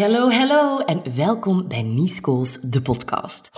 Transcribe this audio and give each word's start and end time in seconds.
Hallo, 0.00 0.30
hallo 0.30 0.78
en 0.78 1.02
welkom 1.14 1.68
bij 1.68 1.82
Niescools, 1.82 2.60
de 2.60 2.82
podcast. 2.82 3.50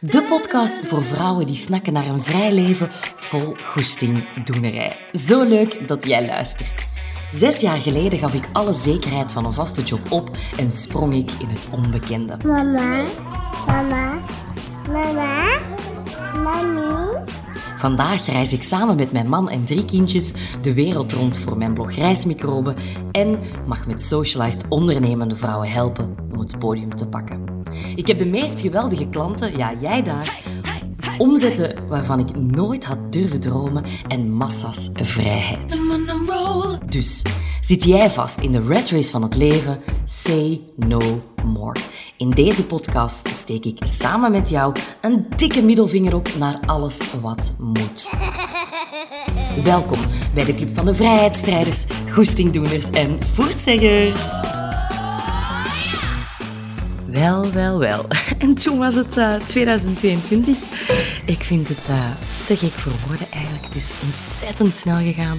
De 0.00 0.26
podcast 0.28 0.78
voor 0.78 1.04
vrouwen 1.04 1.46
die 1.46 1.56
snakken 1.56 1.92
naar 1.92 2.06
een 2.06 2.22
vrij 2.22 2.52
leven 2.52 2.88
vol 3.16 3.54
goesting 3.62 4.28
doenerij. 4.44 4.96
Zo 5.12 5.42
leuk 5.42 5.88
dat 5.88 6.06
jij 6.06 6.26
luistert. 6.26 6.86
Zes 7.32 7.60
jaar 7.60 7.78
geleden 7.78 8.18
gaf 8.18 8.34
ik 8.34 8.48
alle 8.52 8.72
zekerheid 8.72 9.32
van 9.32 9.44
een 9.44 9.52
vaste 9.52 9.82
job 9.82 10.12
op 10.12 10.30
en 10.58 10.70
sprong 10.70 11.14
ik 11.14 11.30
in 11.30 11.48
het 11.48 11.68
onbekende. 11.70 12.36
Mama, 12.44 13.04
mama, 13.66 14.18
mama. 14.88 15.35
Vandaag 17.76 18.26
reis 18.26 18.52
ik 18.52 18.62
samen 18.62 18.96
met 18.96 19.12
mijn 19.12 19.28
man 19.28 19.50
en 19.50 19.64
drie 19.64 19.84
kindjes 19.84 20.34
de 20.62 20.74
wereld 20.74 21.12
rond 21.12 21.38
voor 21.38 21.58
mijn 21.58 21.74
blog 21.74 21.92
Reismicroben 21.92 22.76
en 23.12 23.38
mag 23.66 23.86
met 23.86 24.02
socialized 24.02 24.64
ondernemende 24.68 25.36
vrouwen 25.36 25.70
helpen 25.70 26.14
om 26.32 26.38
het 26.38 26.58
podium 26.58 26.96
te 26.96 27.06
pakken. 27.06 27.44
Ik 27.94 28.06
heb 28.06 28.18
de 28.18 28.26
meest 28.26 28.60
geweldige 28.60 29.08
klanten, 29.08 29.56
ja 29.56 29.72
jij 29.80 30.02
daar, 30.02 30.42
omzetten 31.18 31.88
waarvan 31.88 32.18
ik 32.18 32.36
nooit 32.36 32.84
had 32.84 33.12
durven 33.12 33.40
dromen 33.40 33.84
en 34.08 34.30
massa's 34.32 34.90
vrijheid. 34.92 35.80
Dus 36.88 37.22
zit 37.60 37.84
jij 37.84 38.10
vast 38.10 38.40
in 38.40 38.52
de 38.52 38.62
red 38.62 38.88
race 38.88 39.10
van 39.10 39.22
het 39.22 39.36
leven? 39.36 39.80
Say 40.04 40.60
no 40.76 41.22
more. 41.44 41.80
In 42.16 42.30
deze 42.30 42.64
podcast 42.64 43.28
steek 43.28 43.64
ik 43.64 43.78
samen 43.84 44.30
met 44.30 44.48
jou 44.48 44.74
een 45.00 45.26
dikke 45.36 45.62
middelvinger 45.62 46.14
op 46.14 46.28
naar 46.38 46.58
alles 46.66 47.14
wat 47.20 47.54
moet. 47.58 48.10
Welkom 49.64 49.98
bij 50.34 50.44
de 50.44 50.54
Club 50.54 50.74
van 50.74 50.84
de 50.84 50.94
Vrijheidsstrijders, 50.94 51.84
Goestingdoeners 52.12 52.90
en 52.90 53.24
Voortzeggers. 53.24 54.65
Wel, 57.16 57.52
wel, 57.52 57.78
wel. 57.78 58.04
En 58.38 58.54
toen 58.54 58.78
was 58.78 58.94
het 58.94 59.16
eh, 59.16 59.34
2022. 59.34 60.56
Ik 61.26 61.42
vind 61.42 61.68
het 61.68 61.86
eh, 61.88 62.10
te 62.46 62.56
gek 62.56 62.70
voor 62.70 62.92
woorden 63.06 63.30
eigenlijk. 63.30 63.64
Het 63.64 63.74
is 63.74 63.92
ontzettend 64.04 64.74
snel 64.74 64.96
gegaan. 64.96 65.38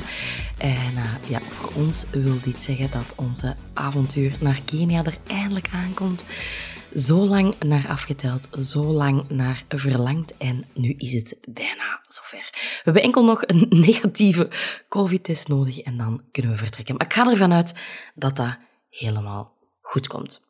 En 0.57 0.95
eh, 0.95 1.29
ja, 1.29 1.39
voor 1.39 1.71
ons 1.83 2.05
wil 2.11 2.39
dit 2.43 2.61
zeggen 2.61 2.91
dat 2.91 3.13
onze 3.15 3.55
avontuur 3.73 4.37
naar 4.39 4.61
Kenia 4.65 5.03
er 5.03 5.17
eindelijk 5.27 5.69
aankomt. 5.73 6.23
Zo 6.95 7.25
lang 7.27 7.53
naar 7.59 7.87
afgeteld, 7.87 8.47
zo 8.61 8.83
lang 8.83 9.29
naar 9.29 9.63
verlangd 9.67 10.37
en 10.37 10.65
nu 10.73 10.93
is 10.97 11.13
het 11.13 11.37
bijna 11.49 11.99
zover. 12.07 12.49
We 12.53 12.81
hebben 12.83 13.03
enkel 13.03 13.23
nog 13.23 13.41
een 13.45 13.67
negatieve 13.87 14.49
COVID-test 14.89 15.47
nodig 15.47 15.79
en 15.79 15.97
dan 15.97 16.21
kunnen 16.31 16.51
we 16.51 16.57
vertrekken. 16.57 16.95
Maar 16.95 17.05
ik 17.05 17.13
ga 17.13 17.29
ervan 17.29 17.53
uit 17.53 17.73
dat 18.15 18.35
dat 18.35 18.57
helemaal 18.89 19.53
goed 19.81 20.07
komt. 20.07 20.45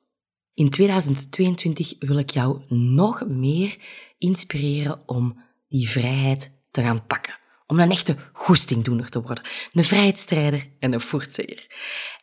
In 0.57 0.69
2022 0.69 1.93
wil 1.99 2.17
ik 2.17 2.29
jou 2.29 2.61
nog 2.69 3.27
meer 3.27 3.77
inspireren 4.17 5.01
om 5.05 5.41
die 5.69 5.89
vrijheid 5.89 6.51
te 6.71 6.81
gaan 6.81 7.05
pakken. 7.05 7.37
Om 7.67 7.79
een 7.79 7.91
echte 7.91 8.15
goestingdoener 8.33 9.09
te 9.09 9.21
worden. 9.21 9.43
Een 9.71 9.83
vrijheidsstrijder 9.83 10.67
en 10.79 10.93
een 10.93 11.01
voortzegger. 11.01 11.67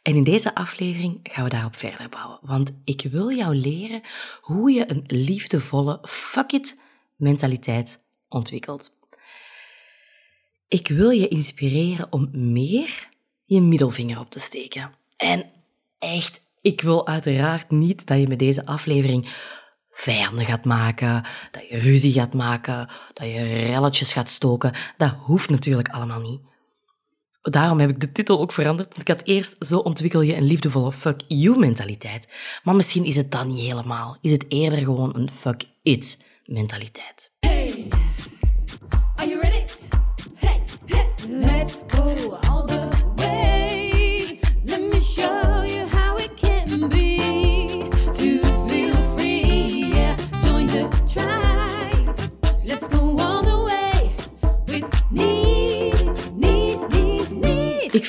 En 0.02 0.14
in 0.14 0.24
deze 0.24 0.54
aflevering 0.54 1.20
gaan 1.22 1.44
we 1.44 1.50
daarop 1.50 1.76
verder 1.76 2.08
bouwen. 2.08 2.38
Want 2.42 2.80
ik 2.84 3.06
wil 3.10 3.32
jou 3.32 3.54
leren 3.54 4.02
hoe 4.40 4.70
je 4.70 4.90
een 4.90 5.04
liefdevolle 5.06 5.98
fuck 6.02 6.52
it 6.52 6.80
mentaliteit 7.16 7.98
ontwikkelt. 8.28 8.90
Ik 10.68 10.88
wil 10.88 11.10
je 11.10 11.28
inspireren 11.28 12.12
om 12.12 12.52
meer 12.52 13.08
je 13.44 13.60
middelvinger 13.60 14.20
op 14.20 14.30
te 14.30 14.38
steken. 14.38 14.94
En 15.16 15.50
echt, 15.98 16.43
ik 16.64 16.80
wil 16.80 17.06
uiteraard 17.06 17.70
niet 17.70 18.06
dat 18.06 18.18
je 18.18 18.28
met 18.28 18.38
deze 18.38 18.66
aflevering 18.66 19.28
vijanden 19.88 20.44
gaat 20.44 20.64
maken, 20.64 21.24
dat 21.50 21.68
je 21.68 21.78
ruzie 21.78 22.12
gaat 22.12 22.34
maken, 22.34 22.88
dat 23.12 23.26
je 23.26 23.42
relletjes 23.42 24.12
gaat 24.12 24.30
stoken. 24.30 24.72
Dat 24.96 25.16
hoeft 25.22 25.50
natuurlijk 25.50 25.88
allemaal 25.88 26.20
niet. 26.20 26.40
Daarom 27.42 27.80
heb 27.80 27.90
ik 27.90 28.00
de 28.00 28.12
titel 28.12 28.40
ook 28.40 28.52
veranderd. 28.52 28.98
Ik 28.98 29.08
had 29.08 29.22
eerst 29.24 29.56
Zo 29.66 29.78
ontwikkel 29.78 30.20
je 30.20 30.36
een 30.36 30.46
liefdevolle 30.46 30.92
fuck 30.92 31.22
you 31.28 31.58
mentaliteit. 31.58 32.28
Maar 32.62 32.74
misschien 32.74 33.04
is 33.04 33.16
het 33.16 33.32
dat 33.32 33.46
niet 33.46 33.66
helemaal. 33.66 34.18
Is 34.20 34.30
het 34.30 34.44
eerder 34.48 34.78
gewoon 34.78 35.16
een 35.16 35.30
fuck 35.30 35.64
it 35.82 36.18
mentaliteit. 36.44 37.32
Hey, 37.40 37.88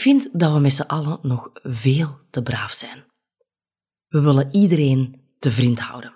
vind 0.06 0.30
dat 0.34 0.54
we 0.54 0.60
met 0.60 0.74
z'n 0.74 0.82
allen 0.82 1.20
nog 1.22 1.50
veel 1.64 2.20
te 2.30 2.44
braaf 2.44 2.72
zijn. 2.72 3.06
We 4.08 4.20
willen 4.20 4.56
iedereen 4.56 5.22
te 5.40 5.52
vriend 5.52 5.80
houden. 5.80 6.14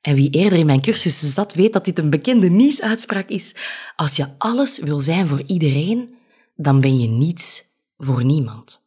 En 0.00 0.14
wie 0.14 0.30
eerder 0.30 0.58
in 0.58 0.66
mijn 0.66 0.80
cursussen 0.80 1.28
zat, 1.28 1.54
weet 1.54 1.72
dat 1.72 1.84
dit 1.84 1.98
een 1.98 2.10
bekende 2.10 2.48
Nies-uitspraak 2.48 3.28
is. 3.28 3.54
Als 3.96 4.16
je 4.16 4.34
alles 4.38 4.78
wil 4.78 5.00
zijn 5.00 5.26
voor 5.26 5.42
iedereen, 5.42 6.14
dan 6.56 6.80
ben 6.80 6.98
je 6.98 7.08
niets 7.08 7.64
voor 7.96 8.24
niemand. 8.24 8.86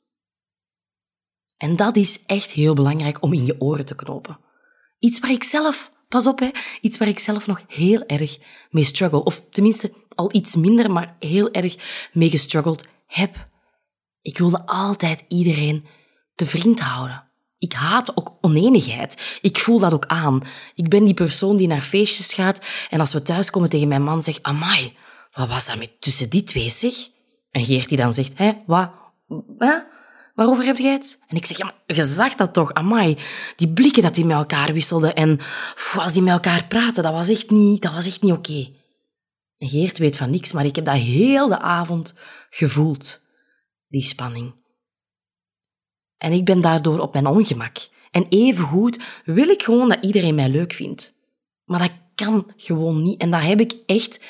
En 1.57 1.75
dat 1.75 1.96
is 1.96 2.25
echt 2.25 2.52
heel 2.52 2.73
belangrijk 2.73 3.22
om 3.22 3.34
in 3.34 3.46
je 3.46 3.62
oren 3.62 3.85
te 3.85 3.96
knopen. 3.96 4.40
Iets 5.00 5.19
waar 5.19 5.31
ik 5.31 5.44
zelf, 5.44 5.91
pas 6.07 6.28
op 6.28 6.40
hè, 6.40 6.50
iets 6.81 6.97
waar 6.97 7.07
ik 7.07 7.19
zelf 7.19 7.47
nog 7.47 7.63
heel 7.68 8.06
erg 8.06 8.40
mee 8.69 8.84
struggle. 8.84 9.23
Of 9.23 9.50
tenminste 9.50 9.94
al 10.16 10.35
iets 10.35 10.56
minder, 10.56 10.91
maar 10.91 11.16
heel 11.19 11.52
erg 11.52 12.09
mee 12.13 12.29
gestruggeld 12.29 12.88
heb. 13.07 13.52
Ik 14.23 14.38
wilde 14.38 14.66
altijd 14.66 15.25
iedereen 15.28 15.85
te 16.35 16.45
vriend 16.45 16.79
houden. 16.79 17.23
Ik 17.57 17.73
haat 17.73 18.17
ook 18.17 18.38
oneenigheid. 18.41 19.39
Ik 19.41 19.57
voel 19.59 19.79
dat 19.79 19.94
ook 19.94 20.06
aan. 20.06 20.44
Ik 20.75 20.89
ben 20.89 21.06
die 21.06 21.13
persoon 21.13 21.57
die 21.57 21.67
naar 21.67 21.81
feestjes 21.81 22.34
gaat 22.34 22.66
en 22.89 23.00
als 23.00 23.13
we 23.13 23.22
thuiskomen 23.22 23.69
tegen 23.69 23.88
mijn 23.88 24.03
man 24.03 24.23
zegt, 24.23 24.44
amai, 24.44 24.95
wat 25.31 25.47
was 25.47 25.66
dat 25.66 25.78
met 25.78 26.01
tussen 26.01 26.29
die 26.29 26.44
twee 26.44 26.69
zeg? 26.69 26.94
En 27.51 27.66
Geert 27.66 27.89
die 27.89 27.97
dan 27.97 28.13
zegt, 28.13 28.38
hé, 28.38 28.53
wat? 28.66 28.91
Hè? 29.57 29.78
Waarover 30.35 30.66
heb 30.66 30.78
jij 30.78 30.91
het? 30.91 31.19
En 31.28 31.35
ik 31.35 31.45
zeg, 31.45 31.72
je 31.85 32.03
zag 32.03 32.35
dat 32.35 32.53
toch, 32.53 32.73
amai. 32.73 33.17
Die 33.55 33.69
blikken 33.73 34.03
dat 34.03 34.16
die 34.16 34.25
met 34.25 34.38
elkaar 34.38 34.73
wisselden 34.73 35.16
en 35.16 35.38
pff, 35.38 35.97
als 35.97 36.13
die 36.13 36.22
met 36.22 36.34
elkaar 36.34 36.66
praten, 36.66 37.03
dat 37.03 37.13
was 37.13 37.29
echt 37.29 37.50
niet, 37.50 37.81
dat 37.81 37.94
was 37.94 38.07
echt 38.07 38.22
niet 38.22 38.31
oké. 38.31 38.69
En 39.57 39.69
Geert 39.69 39.97
weet 39.97 40.17
van 40.17 40.29
niks, 40.29 40.51
maar 40.51 40.66
ik 40.66 40.75
heb 40.75 40.85
dat 40.85 40.95
heel 40.95 41.47
de 41.47 41.59
avond 41.59 42.13
gevoeld, 42.50 43.22
die 43.94 44.02
spanning. 44.02 44.54
En 46.18 46.31
ik 46.31 46.46
ben 46.46 46.62
daardoor 46.62 47.00
op 47.00 47.14
mijn 47.14 47.28
ongemak. 47.28 47.78
En 48.12 48.26
evengoed 48.30 49.00
wil 49.26 49.48
ik 49.48 49.64
gewoon 49.64 49.90
dat 49.90 50.04
iedereen 50.04 50.36
mij 50.36 50.50
leuk 50.50 50.74
vindt. 50.74 51.14
Maar 51.66 51.80
dat 51.80 51.92
kan 52.16 52.52
gewoon 52.56 53.02
niet. 53.02 53.22
En 53.22 53.32
dat 53.32 53.42
heb 53.42 53.59
ik 53.59 53.76
echt 53.86 54.24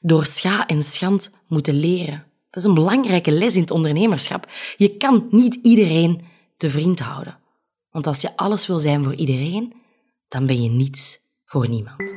door 0.00 0.24
scha 0.24 0.66
en 0.66 0.84
schand 0.84 1.30
moeten 1.48 1.74
leren. 1.74 2.24
Dat 2.50 2.62
is 2.62 2.68
een 2.68 2.74
belangrijke 2.74 3.30
les 3.30 3.54
in 3.54 3.60
het 3.60 3.70
ondernemerschap. 3.70 4.50
Je 4.76 4.96
kan 4.96 5.26
niet 5.30 5.54
iedereen 5.54 6.24
te 6.56 6.70
vriend 6.70 7.00
houden. 7.00 7.38
Want 7.90 8.06
als 8.06 8.20
je 8.20 8.36
alles 8.36 8.66
wil 8.66 8.78
zijn 8.78 9.04
voor 9.04 9.14
iedereen, 9.14 9.74
dan 10.28 10.46
ben 10.46 10.62
je 10.62 10.70
niets 10.70 11.18
voor 11.44 11.68
niemand. 11.68 12.14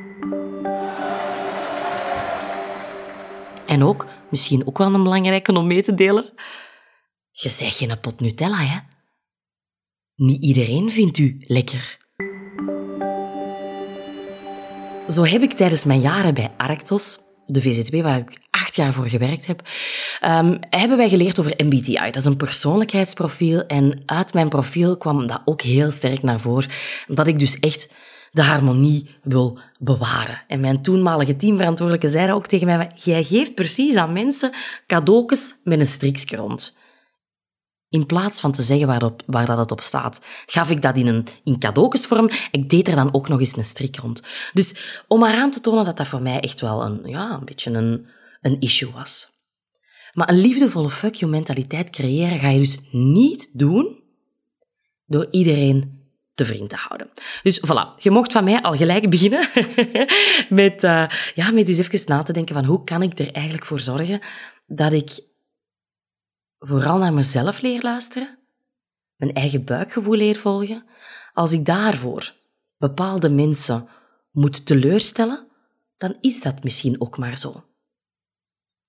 En 3.66 3.82
ook, 3.82 4.06
misschien 4.30 4.66
ook 4.66 4.78
wel 4.78 4.94
een 4.94 5.02
belangrijke 5.02 5.52
om 5.52 5.66
mee 5.66 5.82
te 5.82 5.94
delen, 5.94 6.32
je 7.42 7.48
zegt 7.48 7.76
geen 7.76 8.00
pot 8.00 8.20
Nutella, 8.20 8.56
hè? 8.56 8.78
Niet 10.14 10.42
iedereen 10.42 10.90
vindt 10.90 11.18
u 11.18 11.44
lekker. 11.46 11.98
Zo 15.08 15.24
heb 15.24 15.42
ik 15.42 15.52
tijdens 15.52 15.84
mijn 15.84 16.00
jaren 16.00 16.34
bij 16.34 16.52
Arctos, 16.56 17.18
de 17.46 17.60
VZW 17.60 18.02
waar 18.02 18.18
ik 18.18 18.38
acht 18.50 18.76
jaar 18.76 18.92
voor 18.92 19.08
gewerkt 19.08 19.46
heb, 19.46 19.68
ehm, 20.20 20.56
hebben 20.60 20.96
wij 20.96 21.08
geleerd 21.08 21.38
over 21.38 21.54
MBTI. 21.56 21.94
Dat 21.94 22.16
is 22.16 22.24
een 22.24 22.36
persoonlijkheidsprofiel 22.36 23.66
en 23.66 24.02
uit 24.06 24.34
mijn 24.34 24.48
profiel 24.48 24.96
kwam 24.96 25.26
dat 25.26 25.42
ook 25.44 25.62
heel 25.62 25.90
sterk 25.90 26.22
naar 26.22 26.40
voren. 26.40 26.70
Dat 27.06 27.26
ik 27.26 27.38
dus 27.38 27.58
echt 27.58 27.94
de 28.30 28.42
harmonie 28.42 29.10
wil 29.22 29.58
bewaren. 29.78 30.42
En 30.46 30.60
mijn 30.60 30.82
toenmalige 30.82 31.36
teamverantwoordelijke 31.36 32.08
zei 32.08 32.26
dat 32.26 32.36
ook 32.36 32.46
tegen 32.46 32.66
mij, 32.66 32.90
jij 32.94 33.22
geeft 33.22 33.54
precies 33.54 33.96
aan 33.96 34.12
mensen 34.12 34.54
cadeautjes 34.86 35.54
met 35.64 35.80
een 35.80 35.86
strikje 35.86 36.36
rond. 36.36 36.78
In 37.90 38.06
plaats 38.06 38.40
van 38.40 38.52
te 38.52 38.62
zeggen 38.62 38.86
waarop, 38.86 39.22
waar 39.26 39.46
dat 39.46 39.58
het 39.58 39.70
op 39.70 39.80
staat, 39.80 40.20
gaf 40.46 40.70
ik 40.70 40.82
dat 40.82 40.96
in, 40.96 41.06
een, 41.06 41.26
in 41.44 41.58
cadeautjesvorm. 41.58 42.30
Ik 42.50 42.70
deed 42.70 42.88
er 42.88 42.94
dan 42.94 43.14
ook 43.14 43.28
nog 43.28 43.38
eens 43.38 43.56
een 43.56 43.64
strik 43.64 43.96
rond. 43.96 44.22
Dus 44.52 45.02
om 45.08 45.20
maar 45.20 45.34
aan 45.34 45.50
te 45.50 45.60
tonen 45.60 45.84
dat 45.84 45.96
dat 45.96 46.06
voor 46.06 46.22
mij 46.22 46.40
echt 46.40 46.60
wel 46.60 46.84
een, 46.84 47.00
ja, 47.04 47.30
een 47.30 47.44
beetje 47.44 47.70
een, 47.70 48.06
een 48.40 48.60
issue 48.60 48.92
was. 48.92 49.28
Maar 50.12 50.28
een 50.28 50.40
liefdevolle 50.40 50.90
fuck 50.90 51.14
you 51.14 51.30
mentaliteit 51.30 51.90
creëren 51.90 52.38
ga 52.38 52.48
je 52.48 52.58
dus 52.58 52.80
niet 52.90 53.50
doen 53.52 54.02
door 55.06 55.28
iedereen 55.30 56.00
te 56.34 56.44
vriend 56.44 56.70
te 56.70 56.76
houden. 56.76 57.10
Dus 57.42 57.60
voilà, 57.66 57.98
je 57.98 58.10
mocht 58.10 58.32
van 58.32 58.44
mij 58.44 58.62
al 58.62 58.76
gelijk 58.76 59.10
beginnen 59.10 59.48
met, 60.62 60.84
eh, 60.84 61.08
ja, 61.34 61.50
met 61.50 61.68
eens 61.68 61.78
even 61.78 62.00
na 62.06 62.22
te 62.22 62.32
denken 62.32 62.54
van 62.54 62.64
hoe 62.64 62.84
kan 62.84 63.02
ik 63.02 63.18
er 63.18 63.32
eigenlijk 63.32 63.66
voor 63.66 63.80
zorgen 63.80 64.20
dat 64.66 64.92
ik 64.92 65.20
vooral 66.60 66.98
naar 66.98 67.12
mezelf 67.12 67.60
leer 67.60 67.82
luisteren, 67.82 68.38
mijn 69.16 69.34
eigen 69.34 69.64
buikgevoel 69.64 70.14
leer 70.14 70.36
volgen. 70.36 70.84
Als 71.32 71.52
ik 71.52 71.64
daarvoor 71.64 72.34
bepaalde 72.78 73.28
mensen 73.28 73.88
moet 74.30 74.66
teleurstellen, 74.66 75.46
dan 75.96 76.16
is 76.20 76.42
dat 76.42 76.62
misschien 76.62 77.00
ook 77.00 77.18
maar 77.18 77.38
zo. 77.38 77.64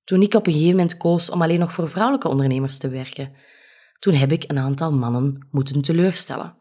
Toen 0.03 0.21
ik 0.21 0.33
op 0.33 0.47
een 0.47 0.53
gegeven 0.53 0.75
moment 0.75 0.97
koos 0.97 1.29
om 1.29 1.41
alleen 1.41 1.59
nog 1.59 1.73
voor 1.73 1.89
vrouwelijke 1.89 2.27
ondernemers 2.27 2.77
te 2.77 2.89
werken, 2.89 3.33
toen 3.99 4.13
heb 4.13 4.31
ik 4.31 4.43
een 4.47 4.57
aantal 4.57 4.91
mannen 4.91 5.47
moeten 5.51 5.81
teleurstellen. 5.81 6.55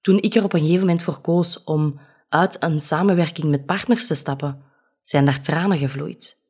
Toen 0.00 0.18
ik 0.18 0.34
er 0.34 0.44
op 0.44 0.52
een 0.52 0.60
gegeven 0.60 0.80
moment 0.80 1.02
voor 1.02 1.20
koos 1.20 1.64
om 1.64 2.00
uit 2.28 2.62
een 2.62 2.80
samenwerking 2.80 3.50
met 3.50 3.66
partners 3.66 4.06
te 4.06 4.14
stappen, 4.14 4.62
zijn 5.02 5.24
daar 5.24 5.40
tranen 5.40 5.78
gevloeid. 5.78 6.47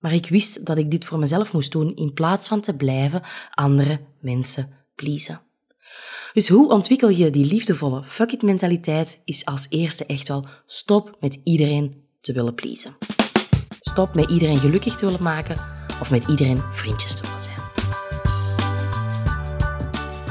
Maar 0.00 0.12
ik 0.12 0.28
wist 0.28 0.66
dat 0.66 0.78
ik 0.78 0.90
dit 0.90 1.04
voor 1.04 1.18
mezelf 1.18 1.52
moest 1.52 1.72
doen 1.72 1.96
in 1.96 2.12
plaats 2.12 2.48
van 2.48 2.60
te 2.60 2.74
blijven 2.74 3.22
andere 3.50 4.00
mensen 4.20 4.70
pleasen. 4.94 5.40
Dus 6.32 6.48
hoe 6.48 6.70
ontwikkel 6.70 7.08
je 7.08 7.30
die 7.30 7.44
liefdevolle 7.44 8.04
fuck 8.04 8.32
it 8.32 8.42
mentaliteit 8.42 9.20
is 9.24 9.44
als 9.44 9.66
eerste 9.68 10.06
echt 10.06 10.28
wel 10.28 10.46
stop 10.66 11.16
met 11.20 11.40
iedereen 11.44 12.04
te 12.20 12.32
willen 12.32 12.54
pleasen. 12.54 12.96
Stop 13.80 14.14
met 14.14 14.30
iedereen 14.30 14.56
gelukkig 14.56 14.96
te 14.96 15.04
willen 15.04 15.22
maken 15.22 15.56
of 16.00 16.10
met 16.10 16.26
iedereen 16.26 16.62
vriendjes 16.72 17.14
te 17.14 17.22
willen 17.22 17.40
zijn. 17.40 17.58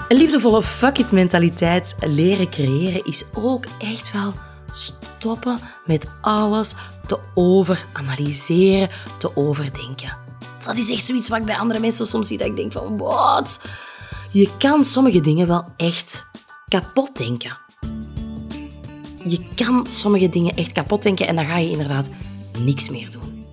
Een 0.08 0.18
liefdevolle 0.18 0.64
fuck 0.64 0.98
it 0.98 1.12
mentaliteit 1.12 1.96
leren 2.00 2.50
creëren 2.50 3.06
is 3.06 3.26
ook 3.34 3.66
echt 3.80 4.12
wel 4.12 4.34
stoppen 4.72 5.60
met 5.86 6.08
alles 6.22 6.76
te 7.10 7.20
overanalyseren, 7.34 8.90
te 9.18 9.36
overdenken. 9.36 10.18
Dat 10.66 10.78
is 10.78 10.90
echt 10.90 11.04
zoiets 11.04 11.30
wat 11.30 11.40
ik 11.40 11.46
bij 11.46 11.58
andere 11.58 11.80
mensen 11.80 12.06
soms 12.06 12.28
zie 12.28 12.38
dat 12.38 12.48
ik 12.48 12.56
denk 12.56 12.72
van 12.72 12.98
wat? 12.98 13.60
Je 14.32 14.50
kan 14.58 14.86
sommige 14.86 15.22
dingen 15.22 15.48
wel 15.48 15.64
echt 15.78 16.26
kapot 16.68 17.18
denken. 17.18 17.58
Je 19.26 19.46
kan 19.56 19.86
sommige 19.90 20.30
dingen 20.30 20.56
echt 20.56 20.72
kapot 20.72 21.04
denken 21.04 21.28
en 21.28 21.36
dan 21.36 21.46
ga 21.46 21.58
je 21.58 21.70
inderdaad 21.70 22.10
niks 22.60 22.90
meer 22.90 23.12
doen. 23.12 23.46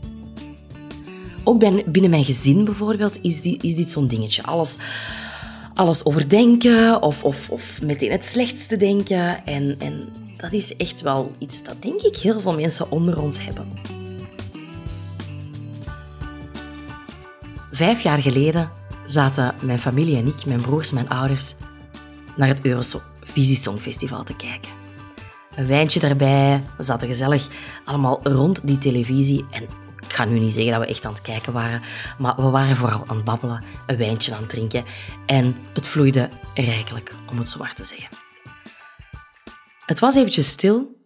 Ook 1.45 1.59
binnen 1.91 2.11
mijn 2.11 2.25
gezin 2.25 2.65
bijvoorbeeld 2.65 3.19
is, 3.23 3.41
die, 3.41 3.59
is 3.61 3.77
dit 3.77 3.91
zo'n 3.91 4.07
dingetje. 4.07 4.43
Alles, 4.43 4.77
alles 5.75 6.05
overdenken 6.05 7.03
of, 7.03 7.25
of, 7.25 7.51
of 7.51 7.83
meteen 7.83 8.11
het 8.11 8.27
slechtste 8.27 8.77
denken. 8.77 9.47
En, 9.47 9.77
en 9.79 10.09
dat 10.37 10.53
is 10.53 10.77
echt 10.77 11.01
wel 11.01 11.35
iets 11.39 11.63
dat 11.63 11.83
denk 11.83 12.01
ik 12.01 12.17
heel 12.17 12.41
veel 12.41 12.55
mensen 12.55 12.91
onder 12.91 13.21
ons 13.23 13.45
hebben. 13.45 13.73
Vijf 17.73 18.03
jaar 18.03 18.23
geleden 18.23 18.71
zaten 19.07 19.55
mijn 19.63 19.81
familie 19.81 20.17
en 20.17 20.27
ik, 20.27 20.47
mijn 20.47 20.61
broers, 20.61 20.93
mijn 20.93 21.09
ouders, 21.09 21.55
naar 22.37 22.49
het 22.49 22.65
Eurovisie 22.65 23.57
Songfestival 23.57 24.25
te 24.25 24.37
kijken. 24.37 24.73
Een 25.55 25.67
wijntje 25.67 26.01
daarbij, 26.01 26.63
we 26.77 26.83
zaten 26.83 27.09
gezellig 27.09 27.49
allemaal 27.85 28.21
rond 28.23 28.67
die 28.67 28.79
televisie 28.79 29.45
en 29.51 29.63
ik 30.07 30.13
ga 30.13 30.25
nu 30.25 30.39
niet 30.39 30.53
zeggen 30.53 30.73
dat 30.73 30.81
we 30.81 30.87
echt 30.87 31.05
aan 31.05 31.13
het 31.13 31.21
kijken 31.21 31.53
waren, 31.53 31.83
maar 32.19 32.37
we 32.37 32.51
waren 32.51 32.77
vooral 32.77 33.03
aan 33.07 33.17
het 33.17 33.25
babbelen, 33.25 33.65
een 33.87 33.97
wijntje 33.97 34.35
aan 34.35 34.41
het 34.41 34.49
drinken 34.49 34.85
en 35.27 35.57
het 35.73 35.89
vloeide 35.89 36.29
rijkelijk, 36.55 37.15
om 37.31 37.39
het 37.39 37.49
zo 37.49 37.59
maar 37.59 37.75
te 37.75 37.85
zeggen. 37.85 38.26
Het 39.87 39.99
was 39.99 40.17
eventjes 40.17 40.49
stil 40.49 40.97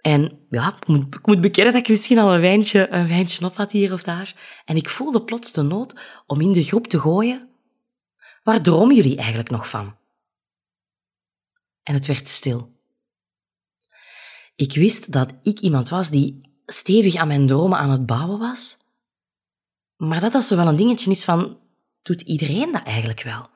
en 0.00 0.46
ja, 0.50 0.76
ik 0.76 0.86
moet, 0.86 1.14
ik 1.14 1.26
moet 1.26 1.40
bekennen 1.40 1.72
dat 1.72 1.82
ik 1.82 1.88
misschien 1.88 2.18
al 2.18 2.34
een 2.34 2.40
wijntje, 2.40 2.88
een 2.90 3.08
wijntje 3.08 3.44
op 3.44 3.56
had 3.56 3.72
hier 3.72 3.92
of 3.92 4.02
daar. 4.02 4.62
En 4.64 4.76
ik 4.76 4.88
voelde 4.88 5.22
plots 5.22 5.52
de 5.52 5.62
nood 5.62 6.00
om 6.26 6.40
in 6.40 6.52
de 6.52 6.62
groep 6.62 6.86
te 6.86 7.00
gooien. 7.00 7.48
Waar 8.42 8.62
dromen 8.62 8.96
jullie 8.96 9.16
eigenlijk 9.16 9.50
nog 9.50 9.68
van? 9.68 9.96
En 11.82 11.94
het 11.94 12.06
werd 12.06 12.28
stil. 12.28 12.78
Ik 14.56 14.74
wist 14.74 15.12
dat 15.12 15.32
ik 15.42 15.60
iemand 15.60 15.88
was 15.88 16.10
die 16.10 16.40
stevig 16.66 17.14
aan 17.14 17.28
mijn 17.28 17.46
dromen 17.46 17.78
aan 17.78 17.90
het 17.90 18.06
bouwen 18.06 18.38
was. 18.38 18.78
Maar 19.96 20.20
dat 20.20 20.32
dat 20.32 20.44
zo 20.44 20.56
wel 20.56 20.66
een 20.66 20.76
dingetje 20.76 21.10
is 21.10 21.24
van, 21.24 21.58
doet 22.02 22.20
iedereen 22.20 22.72
dat 22.72 22.82
eigenlijk 22.82 23.22
wel? 23.22 23.48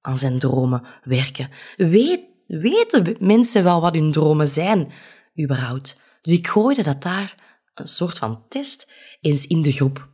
Aan 0.00 0.18
zijn 0.18 0.38
dromen 0.38 0.86
werken. 1.02 1.50
Weet, 1.76 2.31
weten 2.46 3.16
mensen 3.20 3.64
wel 3.64 3.80
wat 3.80 3.94
hun 3.94 4.12
dromen 4.12 4.48
zijn, 4.48 4.92
überhaupt? 5.40 6.00
Dus 6.22 6.32
ik 6.32 6.46
gooide 6.46 6.82
dat 6.82 7.02
daar, 7.02 7.60
een 7.74 7.86
soort 7.86 8.18
van 8.18 8.48
test, 8.48 8.92
eens 9.20 9.46
in 9.46 9.62
de 9.62 9.72
groep. 9.72 10.08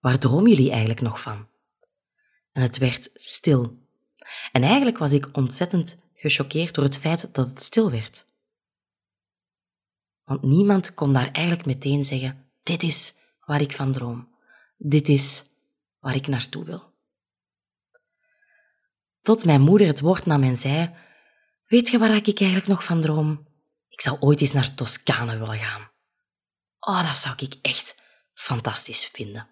Waar 0.00 0.18
dromen 0.18 0.50
jullie 0.50 0.70
eigenlijk 0.70 1.00
nog 1.00 1.20
van? 1.20 1.48
En 2.52 2.62
het 2.62 2.78
werd 2.78 3.10
stil. 3.14 3.78
En 4.52 4.62
eigenlijk 4.62 4.98
was 4.98 5.12
ik 5.12 5.28
ontzettend 5.32 5.98
gechoqueerd 6.14 6.74
door 6.74 6.84
het 6.84 6.96
feit 6.96 7.34
dat 7.34 7.48
het 7.48 7.62
stil 7.62 7.90
werd. 7.90 8.24
Want 10.24 10.42
niemand 10.42 10.94
kon 10.94 11.12
daar 11.12 11.30
eigenlijk 11.32 11.66
meteen 11.66 12.04
zeggen: 12.04 12.48
Dit 12.62 12.82
is 12.82 13.14
waar 13.44 13.60
ik 13.60 13.72
van 13.72 13.92
droom. 13.92 14.28
Dit 14.76 15.08
is 15.08 15.44
waar 16.00 16.14
ik 16.14 16.26
naartoe 16.26 16.64
wil. 16.64 16.94
Tot 19.22 19.44
mijn 19.44 19.60
moeder 19.60 19.86
het 19.86 20.00
woord 20.00 20.26
nam 20.26 20.42
en 20.42 20.56
zei: 20.56 20.94
Weet 21.66 21.88
je 21.88 21.98
waar 21.98 22.14
ik 22.14 22.26
eigenlijk 22.26 22.66
nog 22.66 22.84
van 22.84 23.00
droom? 23.00 23.46
Ik 23.88 24.00
zou 24.00 24.16
ooit 24.20 24.40
eens 24.40 24.52
naar 24.52 24.74
Toscane 24.74 25.38
willen 25.38 25.58
gaan. 25.58 25.90
Oh, 26.80 27.06
dat 27.06 27.16
zou 27.16 27.34
ik 27.38 27.54
echt 27.62 28.02
fantastisch 28.34 29.04
vinden. 29.12 29.48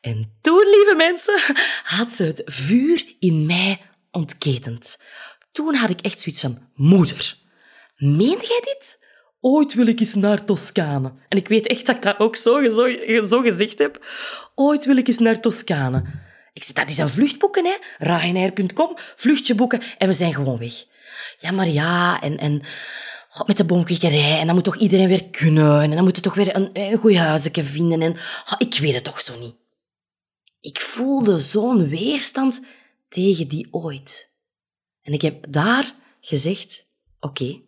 En 0.00 0.38
toen, 0.40 0.64
lieve 0.64 0.94
mensen, 0.96 1.40
had 1.84 2.10
ze 2.10 2.24
het 2.24 2.42
vuur 2.44 3.16
in 3.18 3.46
mij 3.46 3.80
ontketend. 4.10 5.02
Toen 5.52 5.74
had 5.74 5.90
ik 5.90 6.00
echt 6.00 6.20
zoiets 6.20 6.40
van: 6.40 6.70
Moeder, 6.74 7.38
meent 7.96 8.46
jij 8.46 8.60
dit? 8.60 9.06
Ooit 9.40 9.74
wil 9.74 9.86
ik 9.86 10.00
eens 10.00 10.14
naar 10.14 10.44
Toscane. 10.44 11.12
En 11.28 11.38
ik 11.38 11.48
weet 11.48 11.66
echt 11.66 11.86
dat 11.86 11.96
ik 11.96 12.02
dat 12.02 12.18
ook 12.18 12.36
zo, 12.36 12.70
zo, 12.70 12.86
zo 13.26 13.40
gezegd 13.40 13.78
heb. 13.78 14.06
Ooit 14.54 14.84
wil 14.84 14.96
ik 14.96 15.08
eens 15.08 15.18
naar 15.18 15.40
Toscane. 15.40 16.26
Ik 16.58 16.64
zei, 16.64 16.74
dat 16.74 16.90
is 16.90 16.98
een 16.98 17.10
vlucht 17.10 17.38
boeken, 17.38 17.64
hè. 17.64 17.76
Ryanair.com, 17.98 18.96
vluchtje 19.16 19.54
boeken 19.54 19.82
en 19.98 20.08
we 20.08 20.14
zijn 20.14 20.34
gewoon 20.34 20.58
weg. 20.58 20.84
Ja, 21.40 21.50
maar 21.50 21.68
ja, 21.68 22.20
en, 22.20 22.38
en 22.38 22.62
god, 23.28 23.46
met 23.46 23.56
de 23.56 23.64
boomkwekerij, 23.64 24.38
en 24.38 24.46
dan 24.46 24.54
moet 24.54 24.64
toch 24.64 24.76
iedereen 24.76 25.08
weer 25.08 25.24
kunnen, 25.24 25.82
en 25.82 25.90
dan 25.90 26.04
moet 26.04 26.16
je 26.16 26.22
toch 26.22 26.34
weer 26.34 26.56
een, 26.56 26.70
een 26.72 26.98
goed 26.98 27.16
huisje 27.16 27.64
vinden, 27.64 28.02
en 28.02 28.16
ik 28.58 28.78
weet 28.78 28.94
het 28.94 29.04
toch 29.04 29.20
zo 29.20 29.38
niet. 29.38 29.54
Ik 30.60 30.80
voelde 30.80 31.40
zo'n 31.40 31.88
weerstand 31.88 32.64
tegen 33.08 33.48
die 33.48 33.68
ooit. 33.70 34.36
En 35.02 35.12
ik 35.12 35.22
heb 35.22 35.44
daar 35.48 35.94
gezegd, 36.20 36.86
oké, 37.20 37.60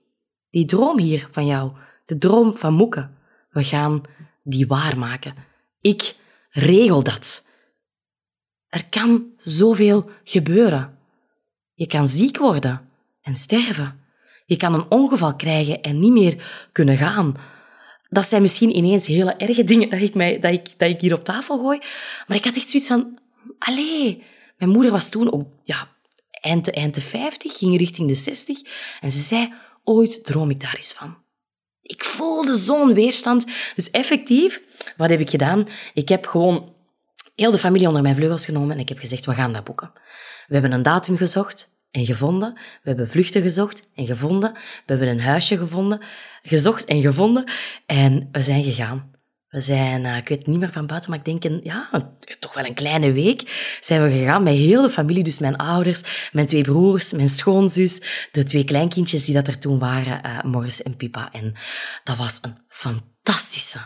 die 0.51 0.65
droom 0.65 0.99
hier 0.99 1.29
van 1.31 1.47
jou, 1.47 1.73
de 2.07 2.19
droom 2.19 2.57
van 2.57 2.75
Moeke, 2.75 3.11
we 3.51 3.65
gaan 3.65 4.03
die 4.43 4.67
waarmaken. 4.67 5.35
Ik 5.81 6.15
regel 6.51 7.03
dat. 7.03 7.49
Er 8.71 8.89
kan 8.89 9.25
zoveel 9.39 10.11
gebeuren. 10.25 10.99
Je 11.75 11.87
kan 11.87 12.09
ziek 12.09 12.37
worden 12.39 12.89
en 13.23 13.35
sterven. 13.37 14.01
Je 14.47 14.57
kan 14.57 14.75
een 14.75 14.91
ongeval 14.91 15.37
krijgen 15.37 15.81
en 15.81 15.99
niet 15.99 16.13
meer 16.13 16.69
kunnen 16.73 16.97
gaan. 16.97 17.35
Dat 18.09 18.25
zijn 18.27 18.43
misschien 18.43 18.77
ineens 18.77 19.07
hele 19.07 19.35
erge 19.35 19.65
dingen 19.65 19.89
dat 19.89 20.01
ik, 20.01 20.15
mij, 20.15 20.39
dat 20.39 20.53
ik, 20.53 20.79
dat 20.79 20.91
ik 20.91 21.01
hier 21.01 21.15
op 21.15 21.25
tafel 21.25 21.59
gooi. 21.59 21.79
Maar 22.27 22.37
ik 22.37 22.45
had 22.45 22.57
echt 22.57 22.69
zoiets 22.69 22.89
van... 22.89 23.19
Allee, 23.59 24.23
mijn 24.59 24.71
moeder 24.71 24.91
was 24.91 25.09
toen 25.09 25.33
ook 25.33 25.49
ja, 25.63 25.89
eind, 26.31 26.65
de- 26.65 26.73
eind 26.73 26.95
de 26.95 27.01
50, 27.01 27.59
ging 27.59 27.79
richting 27.79 28.09
de 28.09 28.15
60. 28.15 28.59
En 29.01 29.11
ze 29.11 29.21
zei, 29.21 29.53
ooit 29.85 30.25
droom 30.25 30.51
ik 30.51 30.61
daar 30.61 30.75
eens 30.75 30.93
van. 30.93 31.17
Ik 31.83 32.05
voelde 32.05 32.57
zo'n 32.57 32.95
weerstand. 32.95 33.47
Dus 33.75 33.91
effectief, 33.91 34.63
wat 34.97 35.11
heb 35.11 35.21
ik 35.21 35.31
gedaan? 35.31 35.67
Ik 35.95 36.09
heb 36.09 36.27
gewoon 36.27 36.75
heel 37.41 37.51
de 37.51 37.59
familie 37.59 37.87
onder 37.87 38.03
mijn 38.03 38.15
vleugels 38.15 38.45
genomen 38.45 38.75
en 38.75 38.79
ik 38.81 38.89
heb 38.89 38.99
gezegd, 38.99 39.27
we 39.27 39.35
gaan 39.35 39.53
dat 39.53 39.65
boeken. 39.65 39.93
We 40.47 40.53
hebben 40.53 40.73
een 40.73 40.83
datum 40.83 41.17
gezocht 41.17 41.79
en 41.91 42.05
gevonden. 42.05 42.55
We 42.55 42.89
hebben 42.89 43.11
vluchten 43.11 43.43
gezocht 43.43 43.89
en 43.95 44.07
gevonden. 44.07 44.53
We 44.53 44.93
hebben 44.93 45.09
een 45.09 45.21
huisje 45.21 45.59
gevonden, 45.59 46.03
gezocht 46.43 46.85
en 46.85 47.01
gevonden. 47.01 47.53
En 47.87 48.29
we 48.33 48.41
zijn 48.41 48.63
gegaan. 48.63 49.11
We 49.49 49.61
zijn, 49.61 50.05
eh, 50.05 50.17
ik 50.17 50.29
weet 50.29 50.47
niet 50.47 50.59
meer 50.59 50.73
van 50.73 50.87
buiten, 50.87 51.11
maar 51.11 51.19
ik 51.19 51.25
denk 51.25 51.45
een, 51.45 51.61
ja, 51.63 52.15
toch 52.39 52.55
wel 52.55 52.65
een 52.65 52.75
kleine 52.75 53.13
week 53.13 53.77
zijn 53.81 54.03
we 54.03 54.11
gegaan 54.11 54.43
met 54.43 54.55
heel 54.55 54.83
de 54.83 54.91
familie. 54.91 55.25
Dus 55.25 55.39
mijn 55.39 55.57
ouders, 55.57 56.31
mijn 56.33 56.47
twee 56.47 56.63
broers, 56.63 57.13
mijn 57.13 57.29
schoonzus, 57.29 58.29
de 58.33 58.45
twee 58.45 58.65
kleinkindjes 58.65 59.25
die 59.25 59.35
dat 59.35 59.47
er 59.47 59.59
toen 59.59 59.79
waren, 59.79 60.23
eh 60.23 60.43
Morris 60.43 60.83
en 60.83 60.97
Pippa. 60.97 61.33
En 61.33 61.55
dat 62.05 62.17
was 62.17 62.39
een 62.43 62.57
fantastische 62.69 63.79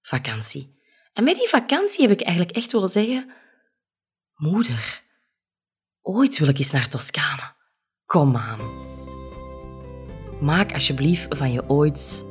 vakantie. 0.00 0.78
En 1.12 1.24
met 1.24 1.36
die 1.36 1.48
vakantie 1.48 2.08
heb 2.08 2.10
ik 2.10 2.26
eigenlijk 2.26 2.56
echt 2.56 2.72
willen 2.72 2.88
zeggen, 2.88 3.30
moeder, 4.34 5.02
ooit 6.02 6.38
wil 6.38 6.48
ik 6.48 6.58
eens 6.58 6.70
naar 6.70 6.88
Toscane. 6.88 7.52
Kom 8.04 8.36
aan. 8.36 8.58
Maak 10.40 10.72
alsjeblieft 10.72 11.26
van 11.36 11.52
je 11.52 11.68
ooit, 11.68 12.24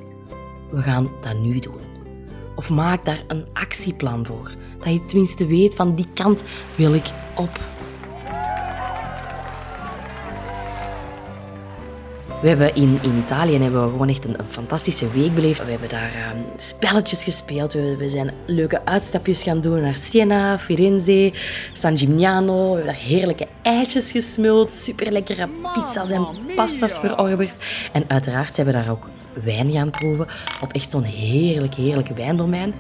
we 0.72 0.82
gaan 0.82 1.12
dat 1.22 1.38
nu 1.38 1.60
doen. 1.60 1.82
Of 2.56 2.70
maak 2.70 3.06
daar 3.06 3.24
een 3.28 3.48
actieplan 3.54 4.26
voor. 4.26 4.52
Dat 4.80 4.94
je 4.94 5.06
tenminste 5.06 5.48
weet 5.48 5.76
van 5.76 5.96
die 5.96 6.14
kant 6.14 6.44
wil 6.76 6.94
ik 6.94 7.06
op. 7.36 7.60
We 12.42 12.48
hebben 12.48 12.76
in, 12.76 13.00
in 13.02 13.18
Italië 13.18 13.58
hebben 13.58 13.84
we 13.84 13.90
gewoon 13.90 14.10
echt 14.10 14.26
een, 14.26 14.40
een 14.40 14.50
fantastische 14.50 15.12
week 15.12 15.34
beleefd. 15.34 15.66
We 15.66 15.72
hebben 15.72 15.90
daar 15.90 16.12
ehm, 16.14 16.38
spelletjes 16.58 17.24
gespeeld. 17.24 17.74
We, 17.74 17.96
we 17.98 18.10
zijn 18.10 18.32
leuke 18.46 18.86
uitstapjes 18.86 19.44
gaan 19.44 19.62
doen 19.62 19.82
naar 19.82 19.98
Siena, 19.98 20.60
Firenze, 20.60 21.34
San 21.74 21.98
Gimignano. 21.98 22.70
We 22.70 22.76
hebben 22.76 22.94
daar 22.94 23.04
heerlijke 23.04 23.48
ijsjes 23.62 24.12
gesmuld, 24.12 24.74
super 24.74 25.12
lekkere 25.12 25.50
pizza's 25.74 26.12
en 26.12 26.28
pasta's 26.56 27.00
verorberd. 27.00 27.56
En 27.92 28.04
uiteraard 28.08 28.56
zijn 28.56 28.68
we 28.68 28.74
daar 28.74 28.92
ook 28.92 29.08
wijn 29.44 29.72
gaan 29.72 29.90
proeven 29.90 30.28
op 30.62 30.74
echt 30.74 30.92
zo'n 30.92 31.04
heerlijk, 31.04 31.74
heerlijk 31.74 32.08
wijndomein. 32.08 32.74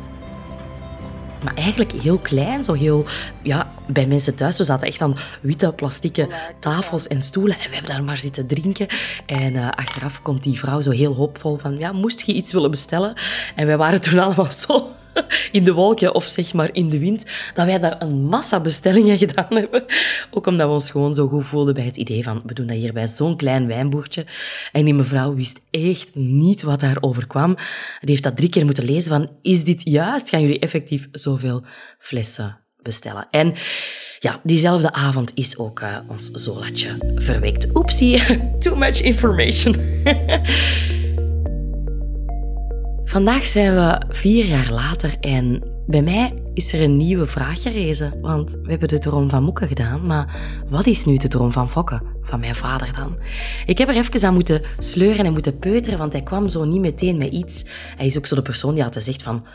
Maar 1.43 1.53
eigenlijk 1.53 1.91
heel 1.91 2.17
klein, 2.17 2.63
zo 2.63 2.73
heel... 2.73 3.05
Ja, 3.41 3.71
bij 3.85 4.07
mensen 4.07 4.35
thuis, 4.35 4.57
we 4.57 4.63
zaten 4.63 4.87
echt 4.87 5.01
aan 5.01 5.17
witte 5.41 5.71
plastieke 5.71 6.27
tafels 6.59 7.07
en 7.07 7.21
stoelen 7.21 7.59
en 7.59 7.69
we 7.69 7.75
hebben 7.75 7.91
daar 7.91 8.03
maar 8.03 8.17
zitten 8.17 8.47
drinken. 8.47 8.87
En 9.25 9.55
eh, 9.55 9.69
achteraf 9.69 10.21
komt 10.21 10.43
die 10.43 10.59
vrouw 10.59 10.81
zo 10.81 10.91
heel 10.91 11.13
hoopvol 11.13 11.57
van, 11.57 11.77
ja, 11.77 11.91
moest 11.91 12.21
je 12.21 12.33
iets 12.33 12.53
willen 12.53 12.69
bestellen? 12.69 13.13
En 13.55 13.65
wij 13.65 13.77
waren 13.77 14.01
toen 14.01 14.19
allemaal 14.19 14.51
zo 14.51 14.88
in 15.51 15.63
de 15.63 15.73
wolken 15.73 16.15
of 16.15 16.25
zeg 16.25 16.53
maar 16.53 16.69
in 16.71 16.89
de 16.89 16.99
wind, 16.99 17.25
dat 17.53 17.65
wij 17.65 17.79
daar 17.79 18.01
een 18.01 18.23
massa 18.23 18.59
bestellingen 18.59 19.17
gedaan 19.27 19.47
hebben. 19.49 19.85
Ook 20.31 20.47
omdat 20.47 20.67
we 20.67 20.73
ons 20.73 20.91
gewoon 20.91 21.15
zo 21.15 21.27
goed 21.27 21.45
voelden 21.45 21.73
bij 21.73 21.85
het 21.85 21.97
idee 21.97 22.23
van, 22.23 22.41
we 22.45 22.53
doen 22.53 22.67
dat 22.67 22.77
hier 22.77 22.93
bij 22.93 23.07
zo'n 23.07 23.37
klein 23.37 23.67
wijnboertje. 23.67 24.25
En 24.71 24.85
die 24.85 24.93
mevrouw 24.93 25.35
wist 25.35 25.61
echt 25.71 26.15
niet 26.15 26.61
wat 26.61 26.79
daar 26.79 26.97
overkwam. 26.99 27.55
Die 27.99 28.09
heeft 28.09 28.23
dat 28.23 28.37
drie 28.37 28.49
keer 28.49 28.65
moeten 28.65 28.85
lezen 28.85 29.11
van, 29.11 29.29
is 29.41 29.63
dit 29.63 29.81
juist? 29.83 30.29
Gaan 30.29 30.41
jullie 30.41 30.59
effectief 30.59 31.07
zoveel 31.11 31.63
flessen 31.99 32.59
bestellen? 32.81 33.27
En 33.31 33.53
ja, 34.19 34.39
diezelfde 34.43 34.91
avond 34.91 35.31
is 35.33 35.57
ook 35.57 35.79
eh, 35.79 35.97
ons 36.07 36.29
zolatje 36.31 37.13
verwekt. 37.15 37.77
Oepsie, 37.77 38.21
too 38.59 38.75
much 38.75 39.01
information. 39.01 39.75
Vandaag 43.09 43.45
zijn 43.45 43.75
we 43.75 44.01
vier 44.09 44.45
jaar 44.45 44.71
later 44.71 45.17
en 45.19 45.63
bij 45.87 46.01
mij 46.01 46.43
is 46.53 46.73
er 46.73 46.81
een 46.81 46.97
nieuwe 46.97 47.27
vraag 47.27 47.61
gerezen. 47.61 48.21
Want 48.21 48.51
we 48.63 48.69
hebben 48.69 48.87
de 48.87 48.99
droom 48.99 49.29
van 49.29 49.43
Moeke 49.43 49.67
gedaan, 49.67 50.05
maar 50.05 50.41
wat 50.69 50.85
is 50.85 51.05
nu 51.05 51.17
de 51.17 51.27
droom 51.27 51.51
van 51.51 51.69
Fokke, 51.69 52.01
van 52.21 52.39
mijn 52.39 52.55
vader 52.55 52.95
dan? 52.95 53.17
Ik 53.65 53.77
heb 53.77 53.89
er 53.89 53.95
even 53.95 54.27
aan 54.27 54.33
moeten 54.33 54.61
sleuren 54.77 55.25
en 55.25 55.31
moeten 55.31 55.57
peuteren, 55.57 55.99
want 55.99 56.13
hij 56.13 56.23
kwam 56.23 56.49
zo 56.49 56.65
niet 56.65 56.81
meteen 56.81 57.17
met 57.17 57.31
iets. 57.31 57.65
Hij 57.97 58.05
is 58.05 58.17
ook 58.17 58.25
zo 58.25 58.35
de 58.35 58.41
persoon 58.41 58.73
die 58.73 58.83
altijd 58.83 59.03
zegt 59.03 59.23
van, 59.23 59.45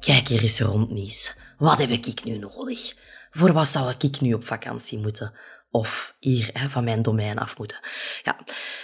kijk 0.00 0.28
hier 0.28 0.42
eens 0.42 0.60
rond, 0.60 0.90
Nies. 0.90 1.36
Wat 1.58 1.78
heb 1.78 1.90
ik 1.90 2.24
nu 2.24 2.38
nodig? 2.38 2.94
Voor 3.30 3.52
wat 3.52 3.68
zou 3.68 3.94
ik 3.98 4.20
nu 4.20 4.32
op 4.32 4.46
vakantie 4.46 4.98
moeten? 4.98 5.32
Of 5.72 6.16
hier 6.18 6.50
hè, 6.52 6.68
van 6.68 6.84
mijn 6.84 7.02
domein 7.02 7.38
af 7.38 7.58
moeten. 7.58 7.78
Ja, 8.22 8.36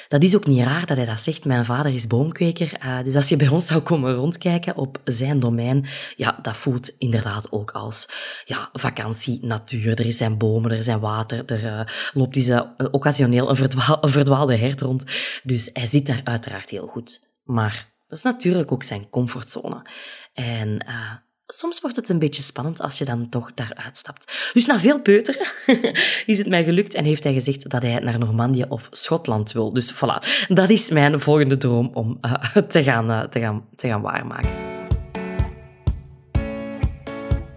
dat 0.08 0.22
is 0.22 0.36
ook 0.36 0.46
niet 0.46 0.64
raar 0.64 0.86
dat 0.86 0.96
hij 0.96 1.06
dat 1.06 1.20
zegt. 1.20 1.44
Mijn 1.44 1.64
vader 1.64 1.92
is 1.92 2.06
boomkweker. 2.06 2.72
eh, 2.72 3.02
dus 3.02 3.14
als 3.14 3.28
je 3.28 3.36
bij 3.36 3.48
ons 3.48 3.66
zou 3.66 3.80
komen 3.80 4.14
rondkijken 4.14 4.76
op 4.76 5.00
zijn 5.04 5.40
domein, 5.40 5.88
ja, 6.16 6.38
dat 6.42 6.56
voelt 6.56 6.94
inderdaad 6.98 7.52
ook 7.52 7.70
als 7.70 8.08
ja, 8.44 8.68
vakantie, 8.72 9.38
natuur. 9.42 10.00
Er 10.00 10.12
zijn 10.12 10.38
bomen, 10.38 10.70
er 10.70 10.82
zijn 10.82 11.00
water, 11.00 11.44
er 11.46 11.66
eh, 11.66 11.86
loopt 12.12 12.48
eh, 12.48 12.60
occasioneel 12.90 13.48
een, 13.48 13.56
verdwaal- 13.56 13.98
een 14.04 14.10
verdwaalde 14.10 14.56
hert 14.56 14.80
rond. 14.80 15.04
Dus 15.42 15.70
hij 15.72 15.86
zit 15.86 16.06
daar 16.06 16.20
uiteraard 16.24 16.70
heel 16.70 16.86
goed. 16.86 17.34
Maar 17.44 17.94
dat 18.08 18.18
is 18.18 18.24
natuurlijk 18.24 18.72
ook 18.72 18.82
zijn 18.82 19.08
comfortzone. 19.10 19.86
En 20.32 20.78
eh, 20.78 21.12
soms 21.46 21.80
wordt 21.80 21.96
het 21.96 22.08
een 22.08 22.18
beetje 22.18 22.42
spannend 22.42 22.80
als 22.80 22.98
je 22.98 23.04
dan 23.04 23.28
toch 23.28 23.54
daar 23.54 23.72
uitstapt. 23.74 24.50
Dus 24.52 24.66
na 24.66 24.78
veel 24.78 25.00
peuteren 25.00 25.46
is 26.26 26.38
het 26.38 26.48
mij 26.48 26.64
gelukt 26.64 26.94
en 26.94 27.04
heeft 27.04 27.24
hij 27.24 27.32
gezegd 27.32 27.70
dat 27.70 27.82
hij 27.82 27.98
naar 27.98 28.18
Normandië 28.18 28.64
of 28.68 28.88
Schotland 28.90 29.52
wil. 29.52 29.72
Dus 29.72 29.94
voilà, 29.94 30.46
dat 30.48 30.70
is 30.70 30.90
mijn 30.90 31.20
volgende 31.20 31.56
droom 31.56 31.90
om 31.92 32.18
eh, 32.20 32.56
te, 32.68 32.82
gaan, 32.82 33.10
eh, 33.10 33.20
te, 33.20 33.40
gaan, 33.40 33.64
te 33.76 33.88
gaan 33.88 34.00
waarmaken. 34.00 34.50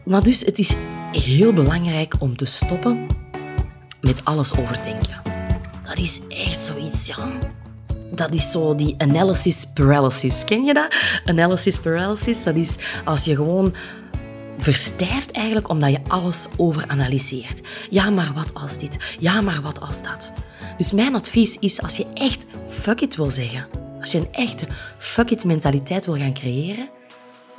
Maar 0.05 0.23
dus, 0.23 0.45
het 0.45 0.59
is 0.59 0.75
heel 1.11 1.53
belangrijk 1.53 2.13
om 2.19 2.37
te 2.37 2.45
stoppen 2.45 3.05
met 4.01 4.25
alles 4.25 4.57
overdenken. 4.57 5.21
Dat 5.83 5.97
is 5.97 6.21
echt 6.27 6.57
zoiets, 6.59 7.07
ja. 7.07 7.29
Dat 8.11 8.33
is 8.33 8.51
zo 8.51 8.75
die 8.75 8.95
analysis 8.97 9.65
paralysis. 9.73 10.43
Ken 10.43 10.63
je 10.63 10.73
dat? 10.73 10.95
Analysis 11.25 11.79
paralysis, 11.79 12.43
dat 12.43 12.55
is 12.55 12.75
als 13.05 13.25
je 13.25 13.35
gewoon 13.35 13.73
verstijft 14.57 15.31
eigenlijk 15.31 15.69
omdat 15.69 15.91
je 15.91 15.99
alles 16.07 16.47
overanalyseert. 16.57 17.61
Ja, 17.89 18.09
maar 18.09 18.31
wat 18.35 18.53
als 18.53 18.77
dit? 18.77 19.17
Ja, 19.19 19.41
maar 19.41 19.61
wat 19.61 19.81
als 19.81 20.03
dat? 20.03 20.33
Dus 20.77 20.91
mijn 20.91 21.15
advies 21.15 21.59
is, 21.59 21.81
als 21.81 21.97
je 21.97 22.05
echt 22.13 22.45
fuck 22.69 23.01
it 23.01 23.15
wil 23.15 23.29
zeggen, 23.31 23.67
als 23.99 24.11
je 24.11 24.17
een 24.17 24.31
echte 24.31 24.67
fuck 24.97 25.29
it 25.29 25.43
mentaliteit 25.43 26.05
wil 26.05 26.15
gaan 26.15 26.33
creëren, 26.33 26.89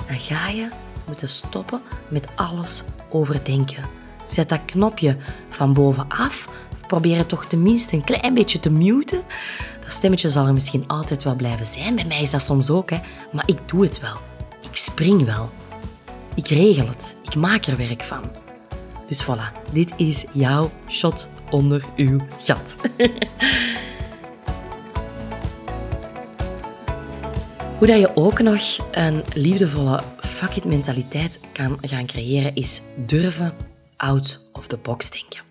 dan 0.07 0.19
ga 0.19 0.47
je 0.47 0.67
moeten 1.07 1.29
stoppen 1.29 1.81
met 2.07 2.27
alles 2.35 2.83
overdenken. 3.09 3.83
Zet 4.23 4.49
dat 4.49 4.65
knopje 4.65 5.17
van 5.49 5.73
bovenaf, 5.73 6.49
of 6.73 6.87
probeer 6.87 7.17
het 7.17 7.29
toch 7.29 7.45
tenminste 7.45 7.95
een 7.95 8.03
klein 8.03 8.33
beetje 8.33 8.59
te 8.59 8.69
muten. 8.69 9.21
Dat 9.91 9.99
stemmetje 9.99 10.29
zal 10.29 10.47
er 10.47 10.53
misschien 10.53 10.87
altijd 10.87 11.23
wel 11.23 11.35
blijven 11.35 11.65
zijn. 11.65 11.95
Bij 11.95 12.05
mij 12.05 12.21
is 12.21 12.31
dat 12.31 12.41
soms 12.41 12.69
ook, 12.69 12.89
hè. 12.89 12.97
maar 13.31 13.43
ik 13.47 13.57
doe 13.65 13.83
het 13.83 13.99
wel. 13.99 14.17
Ik 14.69 14.75
spring 14.75 15.25
wel. 15.25 15.49
Ik 16.35 16.47
regel 16.47 16.87
het. 16.87 17.17
Ik 17.23 17.35
maak 17.35 17.65
er 17.65 17.77
werk 17.77 18.03
van. 18.03 18.23
Dus 19.07 19.23
voilà, 19.25 19.71
dit 19.71 19.93
is 19.97 20.25
jouw 20.33 20.71
shot 20.89 21.29
onder 21.49 21.85
uw 21.95 22.21
gat. 22.39 22.75
Hoe 27.77 27.87
dat 27.87 27.99
je 27.99 28.15
ook 28.15 28.41
nog 28.41 28.61
een 28.91 29.23
liefdevolle 29.33 30.03
fuck 30.19 30.55
it 30.55 30.65
mentaliteit 30.65 31.39
kan 31.51 31.77
gaan 31.81 32.05
creëren, 32.05 32.55
is 32.55 32.81
durven 33.05 33.53
out 33.97 34.41
of 34.53 34.67
the 34.67 34.77
box 34.77 35.09
denken. 35.09 35.41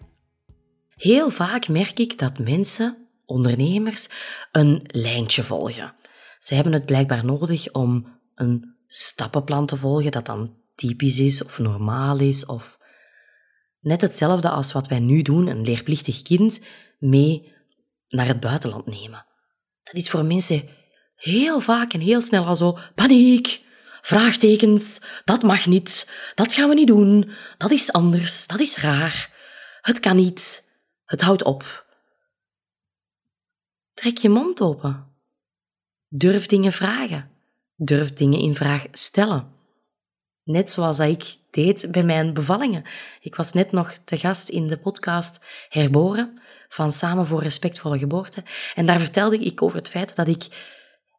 Heel 0.96 1.30
vaak 1.30 1.68
merk 1.68 1.98
ik 1.98 2.18
dat 2.18 2.38
mensen, 2.38 3.09
ondernemers, 3.30 4.08
een 4.52 4.82
lijntje 4.86 5.42
volgen. 5.42 5.94
Ze 6.38 6.54
hebben 6.54 6.72
het 6.72 6.86
blijkbaar 6.86 7.24
nodig 7.24 7.72
om 7.72 8.20
een 8.34 8.74
stappenplan 8.86 9.66
te 9.66 9.76
volgen 9.76 10.12
dat 10.12 10.26
dan 10.26 10.56
typisch 10.74 11.18
is 11.18 11.44
of 11.44 11.58
normaal 11.58 12.18
is 12.18 12.46
of 12.46 12.78
net 13.80 14.00
hetzelfde 14.00 14.48
als 14.48 14.72
wat 14.72 14.88
wij 14.88 15.00
nu 15.00 15.22
doen, 15.22 15.46
een 15.46 15.64
leerplichtig 15.64 16.22
kind 16.22 16.60
mee 16.98 17.52
naar 18.08 18.26
het 18.26 18.40
buitenland 18.40 18.86
nemen. 18.86 19.26
Dat 19.82 19.94
is 19.94 20.10
voor 20.10 20.24
mensen 20.24 20.68
heel 21.14 21.60
vaak 21.60 21.92
en 21.92 22.00
heel 22.00 22.20
snel 22.20 22.44
al 22.44 22.56
zo 22.56 22.78
paniek, 22.94 23.60
vraagtekens, 24.00 25.00
dat 25.24 25.42
mag 25.42 25.66
niet, 25.66 26.10
dat 26.34 26.54
gaan 26.54 26.68
we 26.68 26.74
niet 26.74 26.86
doen, 26.86 27.30
dat 27.56 27.70
is 27.70 27.92
anders, 27.92 28.46
dat 28.46 28.60
is 28.60 28.78
raar, 28.78 29.30
het 29.80 30.00
kan 30.00 30.16
niet, 30.16 30.68
het 31.04 31.20
houdt 31.20 31.42
op. 31.42 31.88
Trek 34.00 34.18
je 34.18 34.28
mond 34.28 34.60
open. 34.60 35.06
Durf 36.08 36.46
dingen 36.46 36.72
vragen. 36.72 37.30
Durf 37.76 38.12
dingen 38.12 38.38
in 38.38 38.54
vraag 38.54 38.86
stellen. 38.92 39.52
Net 40.44 40.70
zoals 40.70 40.96
dat 40.96 41.08
ik 41.08 41.36
deed 41.50 41.88
bij 41.90 42.02
mijn 42.02 42.34
bevallingen. 42.34 42.84
Ik 43.20 43.34
was 43.34 43.52
net 43.52 43.72
nog 43.72 43.92
te 43.92 44.16
gast 44.16 44.48
in 44.48 44.66
de 44.66 44.78
podcast 44.78 45.44
Herboren 45.68 46.40
van 46.68 46.92
Samen 46.92 47.26
voor 47.26 47.42
Respectvolle 47.42 47.98
Geboorte. 47.98 48.44
En 48.74 48.86
daar 48.86 48.98
vertelde 48.98 49.38
ik 49.38 49.62
over 49.62 49.76
het 49.76 49.88
feit 49.88 50.16
dat 50.16 50.28
ik 50.28 50.46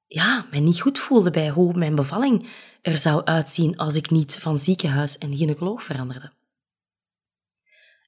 ja, 0.07 0.47
mij 0.51 0.59
niet 0.59 0.81
goed 0.81 0.99
voelde 0.99 1.29
bij 1.29 1.49
hoe 1.49 1.73
mijn 1.73 1.95
bevalling 1.95 2.49
er 2.81 2.97
zou 2.97 3.25
uitzien 3.25 3.77
als 3.77 3.95
ik 3.95 4.09
niet 4.09 4.37
van 4.37 4.59
ziekenhuis 4.59 5.17
en 5.17 5.35
gynaecoloog 5.35 5.83
veranderde. 5.83 6.31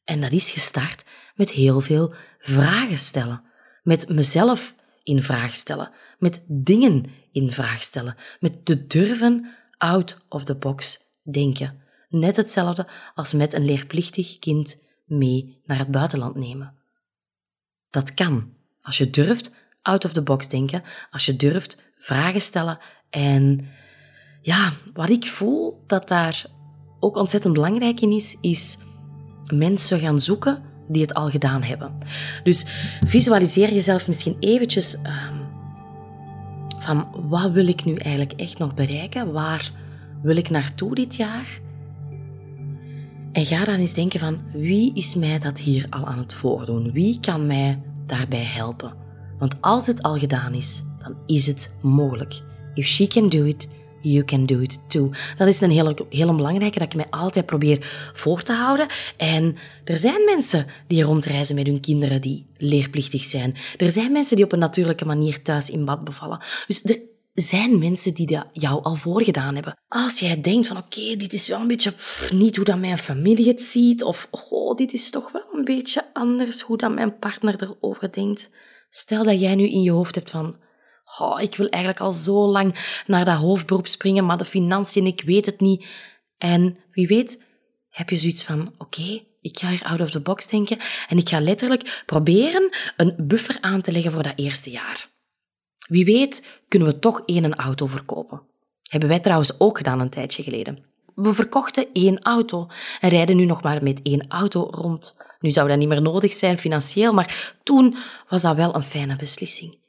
En 0.04 0.22
dat 0.22 0.32
is 0.32 0.52
gestart 0.52 1.04
met 1.36 1.52
heel 1.52 1.82
veel 1.82 2.14
vragen 2.40 2.98
stellen. 2.98 3.52
Met 3.84 4.10
mezelf 4.10 4.76
in 5.04 5.22
vraag 5.22 5.56
stellen. 5.56 5.92
Met 6.20 6.42
dingen 6.48 7.06
in 7.32 7.52
vraag 7.52 7.84
stellen. 7.84 8.16
Met 8.40 8.66
te 8.66 8.88
durven 8.88 9.50
out 9.78 10.26
of 10.30 10.44
the 10.44 10.56
box 10.56 11.00
denken. 11.22 11.82
Net 12.10 12.36
hetzelfde 12.36 12.88
als 13.16 13.34
met 13.34 13.54
een 13.54 13.66
leerplichtig 13.66 14.40
kind 14.40 14.82
mee 15.06 15.62
naar 15.66 15.78
het 15.78 15.92
buitenland 15.92 16.36
nemen. 16.36 16.74
Dat 17.90 18.14
kan. 18.14 18.54
Als 18.82 18.98
je 18.98 19.10
durft 19.10 19.56
out 19.82 20.06
of 20.06 20.14
the 20.14 20.22
box 20.22 20.50
denken, 20.50 20.84
als 21.12 21.26
je 21.26 21.36
durft 21.36 21.82
vragen 21.98 22.42
stellen 22.42 22.80
en 23.10 23.70
ja, 24.42 24.72
wat 24.94 25.10
ik 25.10 25.26
voel 25.26 25.84
dat 25.88 26.08
daar 26.08 26.46
ook 27.00 27.16
ontzettend 27.16 27.54
belangrijk 27.54 28.02
in 28.02 28.12
is, 28.12 28.38
is 28.42 28.78
mensen 29.54 30.00
gaan 30.00 30.20
zoeken 30.20 30.64
die 30.88 31.02
het 31.02 31.14
al 31.14 31.30
gedaan 31.30 31.64
hebben. 31.64 31.92
Dus 32.44 32.66
visualiseer 33.06 33.74
jezelf 33.74 34.08
misschien 34.08 34.36
eventjes 34.40 35.02
ehm, 35.02 35.36
van 36.80 37.08
wat 37.30 37.52
wil 37.52 37.68
ik 37.68 37.86
nu 37.86 37.96
eigenlijk 37.96 38.40
echt 38.40 38.58
nog 38.58 38.74
bereiken? 38.74 39.32
Waar 39.32 39.72
wil 40.22 40.38
ik 40.38 40.50
naartoe 40.50 40.96
dit 40.96 41.16
jaar? 41.16 41.62
En 43.32 43.46
ga 43.46 43.66
dan 43.66 43.80
eens 43.80 43.94
denken 43.94 44.20
van 44.20 44.42
wie 44.54 44.92
is 44.94 45.16
mij 45.16 45.40
dat 45.40 45.60
hier 45.60 45.86
al 45.90 46.06
aan 46.06 46.18
het 46.18 46.34
voordoen? 46.34 46.92
Wie 46.92 47.20
kan 47.20 47.48
mij 47.48 47.82
daarbij 48.06 48.44
helpen? 48.44 48.94
Want 49.40 49.62
als 49.62 49.88
het 49.88 50.02
al 50.02 50.18
gedaan 50.18 50.54
is, 50.54 50.84
dan 50.98 51.16
is 51.26 51.48
het 51.48 51.76
mogelijk. 51.82 52.42
If 52.74 52.86
she 52.86 53.08
can 53.08 53.30
do 53.30 53.44
it, 53.44 53.68
you 54.04 54.24
can 54.24 54.46
do 54.46 54.60
it 54.60 54.90
too. 54.90 55.10
Dat 55.38 55.48
is 55.48 55.62
een 55.62 55.72
hele, 55.72 55.96
hele 56.10 56.36
belangrijke 56.36 56.80
dat 56.80 56.88
ik 56.88 56.96
mij 56.96 57.10
altijd 57.10 57.46
probeer 57.46 58.12
voor 58.14 58.44
te 58.44 58.54
houden. 58.54 58.88
En 59.18 59.56
er 59.84 59.98
zijn 59.98 60.26
mensen 60.26 60.66
die 60.88 61.04
rondreizen 61.04 61.56
met 61.56 61.68
hun 61.68 61.80
kinderen 61.80 62.22
die 62.22 62.46
leerplichtig 62.58 63.24
zijn. 63.24 63.56
Er 63.78 63.90
zijn 63.90 64.12
mensen 64.12 64.36
die 64.36 64.46
op 64.46 64.52
een 64.52 64.60
natuurlijke 64.60 65.06
manier 65.06 65.42
thuis 65.42 65.70
in 65.70 65.86
bad 65.86 66.04
bevallen. 66.04 66.44
Dus 66.68 66.84
er 66.84 67.00
zijn 67.34 67.80
mensen 67.80 68.14
die 68.14 68.28
dat 68.28 68.46
jou 68.52 68.84
al 68.84 68.96
voorgedaan 68.96 69.56
hebben. 69.56 69.78
Als 69.88 70.20
jij 70.20 70.42
denkt 70.42 70.68
van 70.68 70.78
oké, 70.78 71.16
dit 71.16 71.34
is 71.34 71.48
wel 71.48 71.60
een 71.60 71.68
beetje 71.68 71.94
niet 72.34 72.56
hoe 72.56 72.66
dat 72.66 72.80
mijn 72.80 72.98
familie 72.98 73.48
het 73.48 73.62
ziet, 73.62 74.04
of 74.04 74.28
oh, 74.32 74.76
dit 74.76 74.94
is 74.94 75.10
toch 75.10 75.32
wel 75.32 75.46
een 75.54 75.64
beetje 75.64 76.06
anders 76.14 76.62
hoe 76.62 76.78
dat 76.78 76.94
mijn 76.94 77.18
partner 77.18 77.56
erover 77.64 78.12
denkt. 78.12 78.50
Stel 78.90 79.24
dat 79.24 79.40
jij 79.40 79.56
nu 79.56 79.70
in 79.70 79.82
je 79.82 79.92
hoofd 79.92 80.16
hebt 80.16 80.30
van 80.30 80.56
oh, 81.20 81.42
ik 81.42 81.56
wil 81.56 81.70
eigenlijk 81.70 82.04
al 82.04 82.12
zo 82.12 82.48
lang 82.48 83.02
naar 83.08 83.26
dat 83.26 83.38
hoofdberoep 83.38 83.88
springen, 83.88 84.26
maar 84.26 84.38
de 84.38 84.46
financiën, 84.46 85.06
ik 85.06 85.22
weet 85.22 85.46
het 85.46 85.60
niet. 85.60 85.86
En 86.38 86.78
wie 86.92 87.08
weet, 87.08 87.44
heb 87.90 88.10
je 88.10 88.16
zoiets 88.16 88.44
van 88.44 88.74
oké, 88.78 89.22
ik 89.42 89.60
ga 89.60 89.70
hier 89.70 89.84
out 89.84 90.02
of 90.02 90.12
the 90.12 90.20
box 90.20 90.48
denken 90.48 90.80
en 91.10 91.18
ik 91.18 91.30
ga 91.30 91.40
letterlijk 91.40 92.04
proberen 92.06 92.70
een 92.98 93.16
buffer 93.18 93.58
aan 93.62 93.82
te 93.82 93.92
leggen 93.92 94.12
voor 94.12 94.24
dat 94.24 94.34
eerste 94.36 94.70
jaar. 94.70 95.10
Wie 95.88 96.06
weet 96.06 96.62
kunnen 96.68 96.88
we 96.88 97.00
toch 97.00 97.22
één 97.26 97.56
auto 97.56 97.86
verkopen. 97.86 98.42
Hebben 98.90 99.10
wij 99.10 99.20
trouwens 99.20 99.60
ook 99.60 99.78
gedaan 99.78 100.00
een 100.00 100.10
tijdje 100.10 100.44
geleden. 100.44 100.86
We 101.16 101.34
verkochten 101.34 101.88
één 101.94 102.22
auto 102.22 102.68
en 103.00 103.10
rijden 103.10 103.36
nu 103.36 103.46
nog 103.46 103.62
maar 103.62 103.84
met 103.84 104.00
één 104.04 104.26
auto 104.28 104.68
rond. 104.72 105.18
Nu 105.40 105.52
zou 105.52 105.68
dat 105.68 105.78
niet 105.78 105.88
meer 105.88 106.02
nodig 106.02 106.34
zijn 106.34 106.58
financieel, 106.58 107.14
maar 107.14 107.56
toen 107.64 107.96
was 108.30 108.42
dat 108.42 108.56
wel 108.56 108.76
een 108.76 108.84
fijne 108.84 109.16
beslissing. 109.16 109.83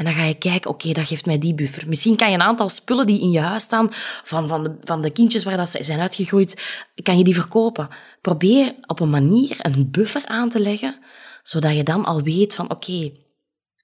En 0.00 0.06
dan 0.06 0.14
ga 0.14 0.24
je 0.24 0.34
kijken, 0.34 0.70
oké, 0.70 0.92
dat 0.92 1.06
geeft 1.06 1.26
mij 1.26 1.38
die 1.38 1.54
buffer. 1.54 1.88
Misschien 1.88 2.16
kan 2.16 2.28
je 2.28 2.34
een 2.34 2.42
aantal 2.42 2.68
spullen 2.68 3.06
die 3.06 3.20
in 3.20 3.30
je 3.30 3.40
huis 3.40 3.62
staan, 3.62 3.88
van, 4.24 4.48
van, 4.48 4.62
de, 4.62 4.76
van 4.82 5.00
de 5.00 5.10
kindjes 5.10 5.44
waar 5.44 5.56
dat 5.56 5.68
ze 5.68 5.84
zijn 5.84 6.00
uitgegroeid, 6.00 6.82
kan 7.02 7.18
je 7.18 7.24
die 7.24 7.34
verkopen. 7.34 7.88
Probeer 8.20 8.74
op 8.86 9.00
een 9.00 9.10
manier 9.10 9.56
een 9.58 9.90
buffer 9.90 10.26
aan 10.26 10.48
te 10.48 10.60
leggen, 10.60 10.98
zodat 11.42 11.76
je 11.76 11.82
dan 11.82 12.04
al 12.04 12.22
weet 12.22 12.54
van, 12.54 12.70
oké, 12.70 13.12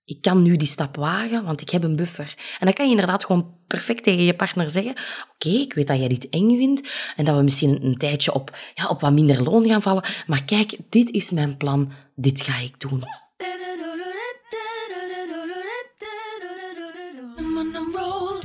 ik 0.05 0.21
kan 0.21 0.43
nu 0.43 0.57
die 0.57 0.69
stap 0.69 0.97
wagen, 0.97 1.45
want 1.45 1.61
ik 1.61 1.71
heb 1.71 1.85
een 1.85 1.97
buffer. 1.97 2.35
En 2.59 2.67
dan 2.67 2.75
kan 2.75 2.85
je 2.85 2.91
inderdaad 2.91 3.25
gewoon 3.25 3.55
perfect 3.67 4.03
tegen 4.03 4.25
je 4.25 4.35
partner 4.35 4.71
zeggen, 4.71 4.95
oké, 5.35 5.49
ik 5.49 5.73
weet 5.73 5.87
dat 5.87 5.99
jij 5.99 6.09
dit 6.09 6.29
eng 6.29 6.57
vindt 6.57 7.13
en 7.17 7.25
dat 7.25 7.37
we 7.37 7.43
misschien 7.43 7.85
een, 7.85 7.97
tijdje 7.97 8.35
op, 8.35 8.57
ja, 8.75 8.89
op 8.89 9.01
wat 9.01 9.13
minder 9.13 9.43
loon 9.43 9.67
gaan 9.67 9.83
vallen, 9.83 10.05
maar 10.27 10.45
kijk, 10.45 10.77
dit 10.89 11.11
is 11.11 11.31
mijn 11.31 11.57
plan, 11.57 11.93
dit 12.15 12.41
ga 12.41 12.59
ik 12.59 12.81
doen. 12.81 13.26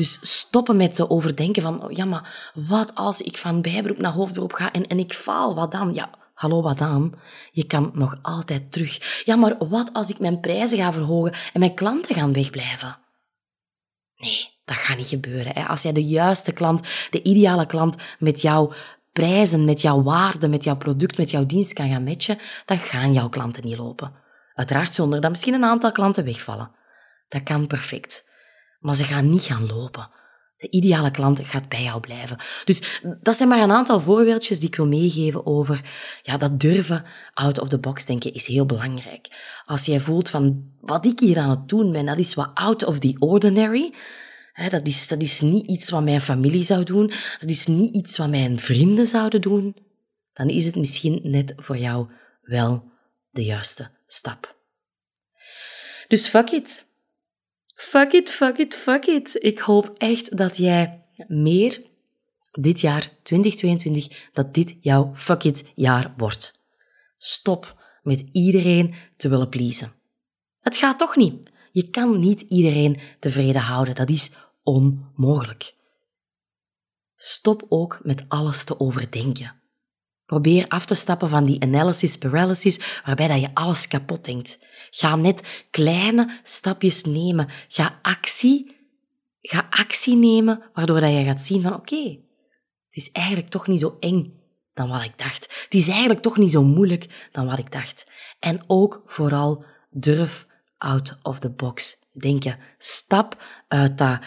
Dus 0.01 0.20
stoppen 0.22 0.77
met 0.77 0.96
te 0.96 1.10
overdenken 1.10 1.62
van, 1.62 1.84
oh, 1.84 1.91
ja, 1.91 2.05
maar 2.05 2.51
wat 2.53 2.96
als 2.96 3.22
ik 3.22 3.38
van 3.38 3.62
bijberoep 3.62 3.98
naar 3.98 4.12
hoofdberoep 4.12 4.53
ga 4.53 4.72
en, 4.72 4.88
en 4.88 5.00
ik 5.00 5.13
faal, 5.13 5.55
wat 5.55 5.72
dan? 5.72 5.93
Ja, 5.93 6.10
hallo, 6.34 6.62
wat 6.62 6.77
dan? 6.77 7.15
Je 7.51 7.65
kan 7.65 7.91
nog 7.93 8.20
altijd 8.22 8.72
terug. 8.72 9.24
Ja, 9.25 9.36
maar 9.36 9.67
wat 9.70 9.93
als 9.93 10.10
ik 10.10 10.20
mijn 10.20 10.39
prijzen 10.39 10.77
ga 10.77 10.93
verhogen 10.93 11.34
en 11.53 11.60
mijn 11.60 11.74
klanten 11.74 12.15
gaan 12.15 12.34
wegblijven? 12.34 12.97
Nee, 14.15 14.49
dat 14.65 14.75
gaat 14.75 14.97
niet 14.97 15.08
gebeuren. 15.08 15.54
Hè. 15.54 15.67
Als 15.67 15.82
jij 15.82 15.93
de 15.93 16.06
juiste 16.06 16.52
klant, 16.52 16.82
de 17.10 17.23
ideale 17.23 17.65
klant 17.65 17.95
met 18.19 18.41
jouw 18.41 18.73
prijzen, 19.12 19.65
met 19.65 19.82
jouw 19.82 20.04
waarde, 20.04 20.47
met 20.47 20.63
jouw 20.63 20.78
product, 20.78 21.17
met 21.17 21.32
jouw 21.32 21.45
dienst 21.45 21.73
kan 21.73 21.89
gaan 21.89 22.04
matchen, 22.04 22.39
dan 22.65 22.78
gaan 22.78 23.13
jouw 23.13 23.30
klanten 23.30 23.65
niet 23.65 23.78
lopen. 23.78 24.13
Uiteraard 24.54 24.93
zonder 24.93 25.21
dat 25.21 25.30
misschien 25.32 25.54
een 25.54 25.63
aantal 25.63 25.91
klanten 25.91 26.23
wegvallen. 26.23 26.71
Dat 27.28 27.43
kan 27.43 27.67
perfect 27.67 28.30
maar 28.82 28.96
ze 28.96 29.04
gaan 29.04 29.30
niet 29.30 29.41
gaan 29.41 29.67
lopen. 29.67 30.10
De 30.58 30.70
ideale 30.70 31.12
klant 31.12 31.39
gaat 31.44 31.70
bij 31.70 31.84
jou 31.84 32.00
blijven. 32.00 32.38
Dus 32.65 33.02
dat 33.22 33.36
zijn 33.36 33.50
maar 33.50 33.62
een 33.62 33.72
aantal 33.72 34.00
voorbeeldjes 34.00 34.60
die 34.60 34.67
ik 34.67 34.76
wil 34.76 34.88
meegeven 34.88 35.46
over 35.46 35.82
ja, 36.22 36.38
dat 36.38 36.60
durven 36.60 37.06
out 37.34 37.60
of 37.60 37.70
the 37.70 37.80
box 37.80 38.06
denken 38.06 38.34
is 38.34 38.48
heel 38.48 38.65
belangrijk. 38.65 39.28
Als 39.65 39.86
jij 39.86 40.00
voelt 40.00 40.30
van 40.30 40.72
wat 40.80 41.06
ik 41.06 41.20
hier 41.20 41.38
aan 41.38 41.50
het 41.50 41.70
doen 41.70 41.91
ben, 41.91 42.06
dat 42.06 42.17
is 42.17 42.34
wat 42.34 42.52
out 42.54 42.86
of 42.86 43.00
the 43.00 43.15
ordinary. 43.20 43.94
Dat, 44.70 44.88
is, 44.88 45.08
dat 45.08 45.22
is 45.22 45.41
niet 45.41 45.70
iets 45.70 45.89
wat 45.89 46.04
mijn 46.04 46.22
familie 46.22 46.63
zou 46.63 46.84
doen. 46.84 47.08
Dat 47.39 47.50
is 47.50 47.67
niet 47.67 47.96
iets 47.96 48.17
wat 48.17 48.30
mijn 48.30 48.60
vrienden 48.60 49.08
zouden 49.08 49.41
doen. 49.41 49.76
Dan 50.34 50.50
is 50.50 50.65
het 50.65 50.76
misschien 50.76 51.20
net 51.24 51.54
voor 51.56 51.78
jou 51.78 52.08
wel 52.41 52.91
de 53.30 53.44
juiste 53.44 53.89
stap. 54.08 54.56
Dus 56.08 56.28
fuck 56.28 56.50
it. 56.50 56.89
Fuck 57.82 58.13
it, 58.13 58.30
fuck 58.30 58.58
it, 58.58 58.76
fuck 58.76 59.06
it. 59.06 59.36
Ik 59.44 59.60
hoop 59.60 59.94
echt 59.98 60.38
dat 60.38 60.58
jij 60.58 61.06
meer 61.28 61.82
dit 62.52 62.80
jaar 62.80 63.10
2022, 63.24 64.30
dat 64.34 64.54
dit 64.54 64.78
jouw 64.82 65.12
fuck 65.15 65.44
it 65.44 65.72
jaar 65.76 66.13
wordt. 66.17 66.60
Stop 67.17 67.82
met 68.04 68.24
iedereen 68.32 68.96
te 69.17 69.30
willen 69.30 69.50
pleasen. 69.50 69.94
Het 70.60 70.78
gaat 70.78 70.98
toch 70.98 71.15
niet. 71.15 71.50
Je 71.72 71.89
kan 71.89 72.20
niet 72.20 72.41
iedereen 72.41 73.00
tevreden 73.20 73.62
houden. 73.62 73.96
Dat 73.96 74.10
is 74.10 74.32
onmogelijk. 74.63 75.76
Stop 77.15 77.65
ook 77.70 78.00
met 78.04 78.26
alles 78.28 78.63
te 78.63 78.80
overdenken. 78.80 79.61
Probeer 80.32 80.65
af 80.67 80.86
te 80.86 80.96
stappen 80.96 81.30
van 81.30 81.46
die 81.46 81.62
analysis 81.62 82.17
paralysis, 82.17 83.02
waarbij 83.06 83.28
dat 83.28 83.39
je 83.39 83.50
alles 83.54 83.88
kapot 83.88 84.26
denkt. 84.26 84.60
Ga 84.89 85.15
net 85.15 85.65
kleine 85.72 86.39
stapjes 86.44 87.04
nemen. 87.04 87.48
Ga 87.67 88.00
actie, 88.02 88.76
ga 89.41 89.67
actie 89.70 90.15
nemen, 90.15 90.63
waardoor 90.74 91.00
dat 91.00 91.12
je 91.12 91.24
gaat 91.24 91.44
zien 91.44 91.62
van 91.62 91.74
oké, 91.74 92.20
het 92.88 92.96
is 92.96 93.12
eigenlijk 93.12 93.48
toch 93.48 93.67
niet 93.67 93.80
zo 93.80 93.98
eng 94.00 94.34
dan 94.74 94.89
wat 94.89 95.04
ik 95.04 95.17
dacht. 95.17 95.63
Het 95.63 95.74
is 95.74 95.88
eigenlijk 95.88 96.22
toch 96.22 96.38
niet 96.38 96.52
zo 96.52 96.63
moeilijk 96.63 97.30
dan 97.32 97.46
wat 97.46 97.60
ik 97.60 97.72
dacht. 97.72 98.12
En 98.39 98.63
ook 98.67 99.04
vooral 99.06 99.65
durf 99.89 100.48
out 100.78 101.20
of 101.22 101.39
the 101.39 101.50
box 101.50 102.00
denken. 102.12 102.58
Stap 102.78 103.44
uit 103.67 103.98
dat 103.98 104.20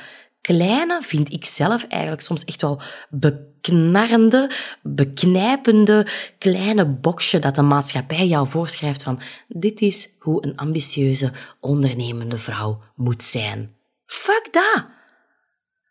kleine 0.46 1.02
vind 1.02 1.32
ik 1.32 1.44
zelf 1.44 1.84
eigenlijk 1.84 2.22
soms 2.22 2.44
echt 2.44 2.60
wel 2.60 2.80
beknarrende, 3.10 4.50
beknijpende 4.82 6.06
kleine 6.38 6.86
boxje 6.86 7.38
dat 7.38 7.54
de 7.54 7.62
maatschappij 7.62 8.26
jou 8.26 8.48
voorschrijft 8.48 9.02
van 9.02 9.20
dit 9.48 9.80
is 9.80 10.08
hoe 10.18 10.44
een 10.44 10.56
ambitieuze, 10.56 11.32
ondernemende 11.60 12.38
vrouw 12.38 12.80
moet 12.94 13.24
zijn. 13.24 13.74
Fuck 14.06 14.48
dat! 14.50 14.86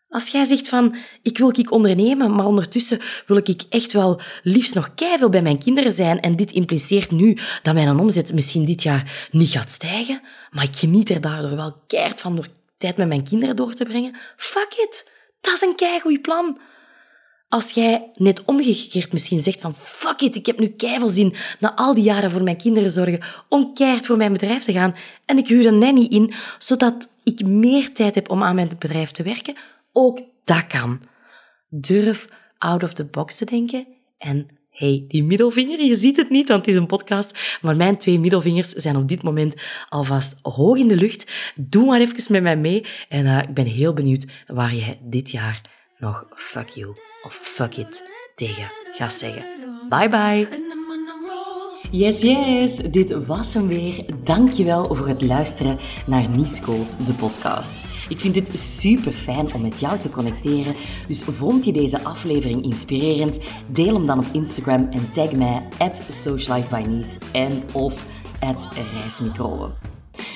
Als 0.08 0.28
jij 0.28 0.44
zegt 0.44 0.68
van, 0.68 0.96
ik 1.22 1.38
wil 1.38 1.58
ik 1.58 1.70
ondernemen, 1.70 2.34
maar 2.34 2.46
ondertussen 2.46 3.00
wil 3.26 3.36
ik 3.36 3.62
echt 3.68 3.92
wel 3.92 4.20
liefst 4.42 4.74
nog 4.74 4.94
keiveel 4.94 5.28
bij 5.28 5.42
mijn 5.42 5.58
kinderen 5.58 5.92
zijn 5.92 6.20
en 6.20 6.36
dit 6.36 6.52
impliceert 6.52 7.10
nu 7.10 7.38
dat 7.62 7.74
mijn 7.74 7.98
omzet 7.98 8.32
misschien 8.32 8.64
dit 8.64 8.82
jaar 8.82 9.28
niet 9.30 9.48
gaat 9.48 9.70
stijgen, 9.70 10.20
maar 10.50 10.64
ik 10.64 10.76
geniet 10.76 11.10
er 11.10 11.20
daardoor 11.20 11.56
wel 11.56 11.82
keihard 11.86 12.20
van 12.20 12.36
door 12.36 12.48
tijd 12.76 12.96
met 12.96 13.08
mijn 13.08 13.24
kinderen 13.24 13.56
door 13.56 13.74
te 13.74 13.84
brengen. 13.84 14.16
Fuck 14.36 14.72
it. 14.72 15.10
Dat 15.40 15.54
is 15.54 15.60
een 15.60 15.74
keigoed 15.74 16.22
plan. 16.22 16.58
Als 17.48 17.70
jij 17.70 18.10
net 18.14 18.44
omgekeerd 18.44 19.12
misschien 19.12 19.40
zegt 19.40 19.60
van 19.60 19.74
fuck 19.74 20.20
it, 20.20 20.36
ik 20.36 20.46
heb 20.46 20.58
nu 20.58 20.68
keiveel 20.68 21.08
zin 21.08 21.34
na 21.58 21.76
al 21.76 21.94
die 21.94 22.04
jaren 22.04 22.30
voor 22.30 22.42
mijn 22.42 22.56
kinderen 22.56 22.90
zorgen 22.90 23.22
om 23.48 23.74
keihard 23.74 24.06
voor 24.06 24.16
mijn 24.16 24.32
bedrijf 24.32 24.64
te 24.64 24.72
gaan 24.72 24.94
en 25.24 25.38
ik 25.38 25.48
huur 25.48 25.66
een 25.66 25.78
nanny 25.78 26.06
in, 26.08 26.34
zodat 26.58 27.10
ik 27.24 27.46
meer 27.46 27.92
tijd 27.92 28.14
heb 28.14 28.30
om 28.30 28.42
aan 28.42 28.54
mijn 28.54 28.68
bedrijf 28.78 29.10
te 29.10 29.22
werken, 29.22 29.56
ook 29.92 30.20
dat 30.44 30.66
kan. 30.66 31.00
Durf 31.68 32.28
out 32.58 32.82
of 32.82 32.92
the 32.92 33.04
box 33.04 33.36
te 33.36 33.44
denken 33.44 33.86
en 34.18 34.48
hey, 34.74 35.04
die 35.08 35.24
middelvinger, 35.24 35.80
je 35.80 35.94
ziet 35.94 36.16
het 36.16 36.30
niet, 36.30 36.48
want 36.48 36.66
het 36.66 36.74
is 36.74 36.80
een 36.80 36.86
podcast, 36.86 37.58
maar 37.62 37.76
mijn 37.76 37.98
twee 37.98 38.18
middelvingers 38.18 38.68
zijn 38.68 38.96
op 38.96 39.08
dit 39.08 39.22
moment 39.22 39.54
alvast 39.88 40.38
hoog 40.42 40.76
in 40.76 40.88
de 40.88 40.96
lucht. 40.96 41.52
Doe 41.54 41.86
maar 41.86 42.00
even 42.00 42.32
met 42.32 42.42
mij 42.42 42.56
mee 42.56 42.86
en 43.08 43.24
uh, 43.24 43.38
ik 43.38 43.54
ben 43.54 43.66
heel 43.66 43.92
benieuwd 43.92 44.26
waar 44.46 44.74
jij 44.74 44.98
dit 45.02 45.30
jaar 45.30 45.60
nog 45.98 46.26
fuck 46.34 46.68
you 46.68 46.96
of 47.22 47.34
fuck 47.42 47.76
it 47.76 48.04
tegen 48.34 48.70
gaat 48.96 49.12
zeggen. 49.12 49.44
Bye 49.88 50.08
bye! 50.08 50.83
Yes, 51.90 52.20
yes, 52.20 52.76
dit 52.76 53.26
was 53.26 53.54
hem 53.54 53.66
weer. 53.66 54.04
Dankjewel 54.22 54.94
voor 54.94 55.08
het 55.08 55.22
luisteren 55.22 55.78
naar 56.06 56.28
Niescools, 56.28 56.96
de 56.96 57.12
podcast. 57.12 57.78
Ik 58.08 58.20
vind 58.20 58.36
het 58.36 58.58
super 58.58 59.12
fijn 59.12 59.54
om 59.54 59.62
met 59.62 59.80
jou 59.80 59.98
te 59.98 60.10
connecteren, 60.10 60.74
dus 61.06 61.22
vond 61.22 61.64
je 61.64 61.72
deze 61.72 62.04
aflevering 62.04 62.64
inspirerend? 62.64 63.38
Deel 63.70 63.94
hem 63.94 64.06
dan 64.06 64.18
op 64.18 64.26
Instagram 64.32 64.88
en 64.90 65.10
tag 65.10 65.32
mij 65.32 65.62
at 65.78 66.04
socializedbynies 66.08 67.18
en 67.32 67.62
of 67.72 68.06
at. 68.40 68.68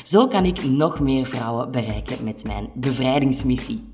Zo 0.04 0.28
kan 0.28 0.44
ik 0.44 0.64
nog 0.64 1.00
meer 1.00 1.26
vrouwen 1.26 1.70
bereiken 1.70 2.24
met 2.24 2.44
mijn 2.44 2.68
bevrijdingsmissie. 2.74 3.92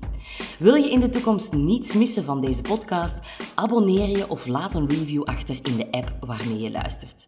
Wil 0.59 0.75
je 0.75 0.91
in 0.91 0.99
de 0.99 1.09
toekomst 1.09 1.53
niets 1.53 1.93
missen 1.93 2.23
van 2.23 2.41
deze 2.41 2.61
podcast? 2.61 3.19
Abonneer 3.55 4.09
je 4.09 4.29
of 4.29 4.47
laat 4.47 4.75
een 4.75 4.89
review 4.89 5.23
achter 5.23 5.59
in 5.61 5.77
de 5.77 5.87
app 5.91 6.15
waarmee 6.19 6.59
je 6.59 6.71
luistert. 6.71 7.27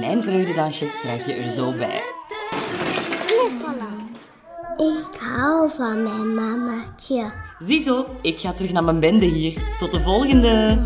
Mijn 0.00 0.22
vreugdedansje 0.22 0.90
krijg 1.00 1.26
je 1.26 1.32
er 1.32 1.48
zo 1.48 1.72
bij. 1.72 2.02
Ik 4.76 5.20
hou 5.20 5.70
van 5.70 6.02
mijn 6.02 6.34
mamaatje. 6.34 7.32
Ziezo, 7.58 8.06
ik 8.22 8.40
ga 8.40 8.52
terug 8.52 8.72
naar 8.72 8.84
mijn 8.84 9.00
bende 9.00 9.26
hier. 9.26 9.62
Tot 9.78 9.92
de 9.92 10.00
volgende! 10.00 10.78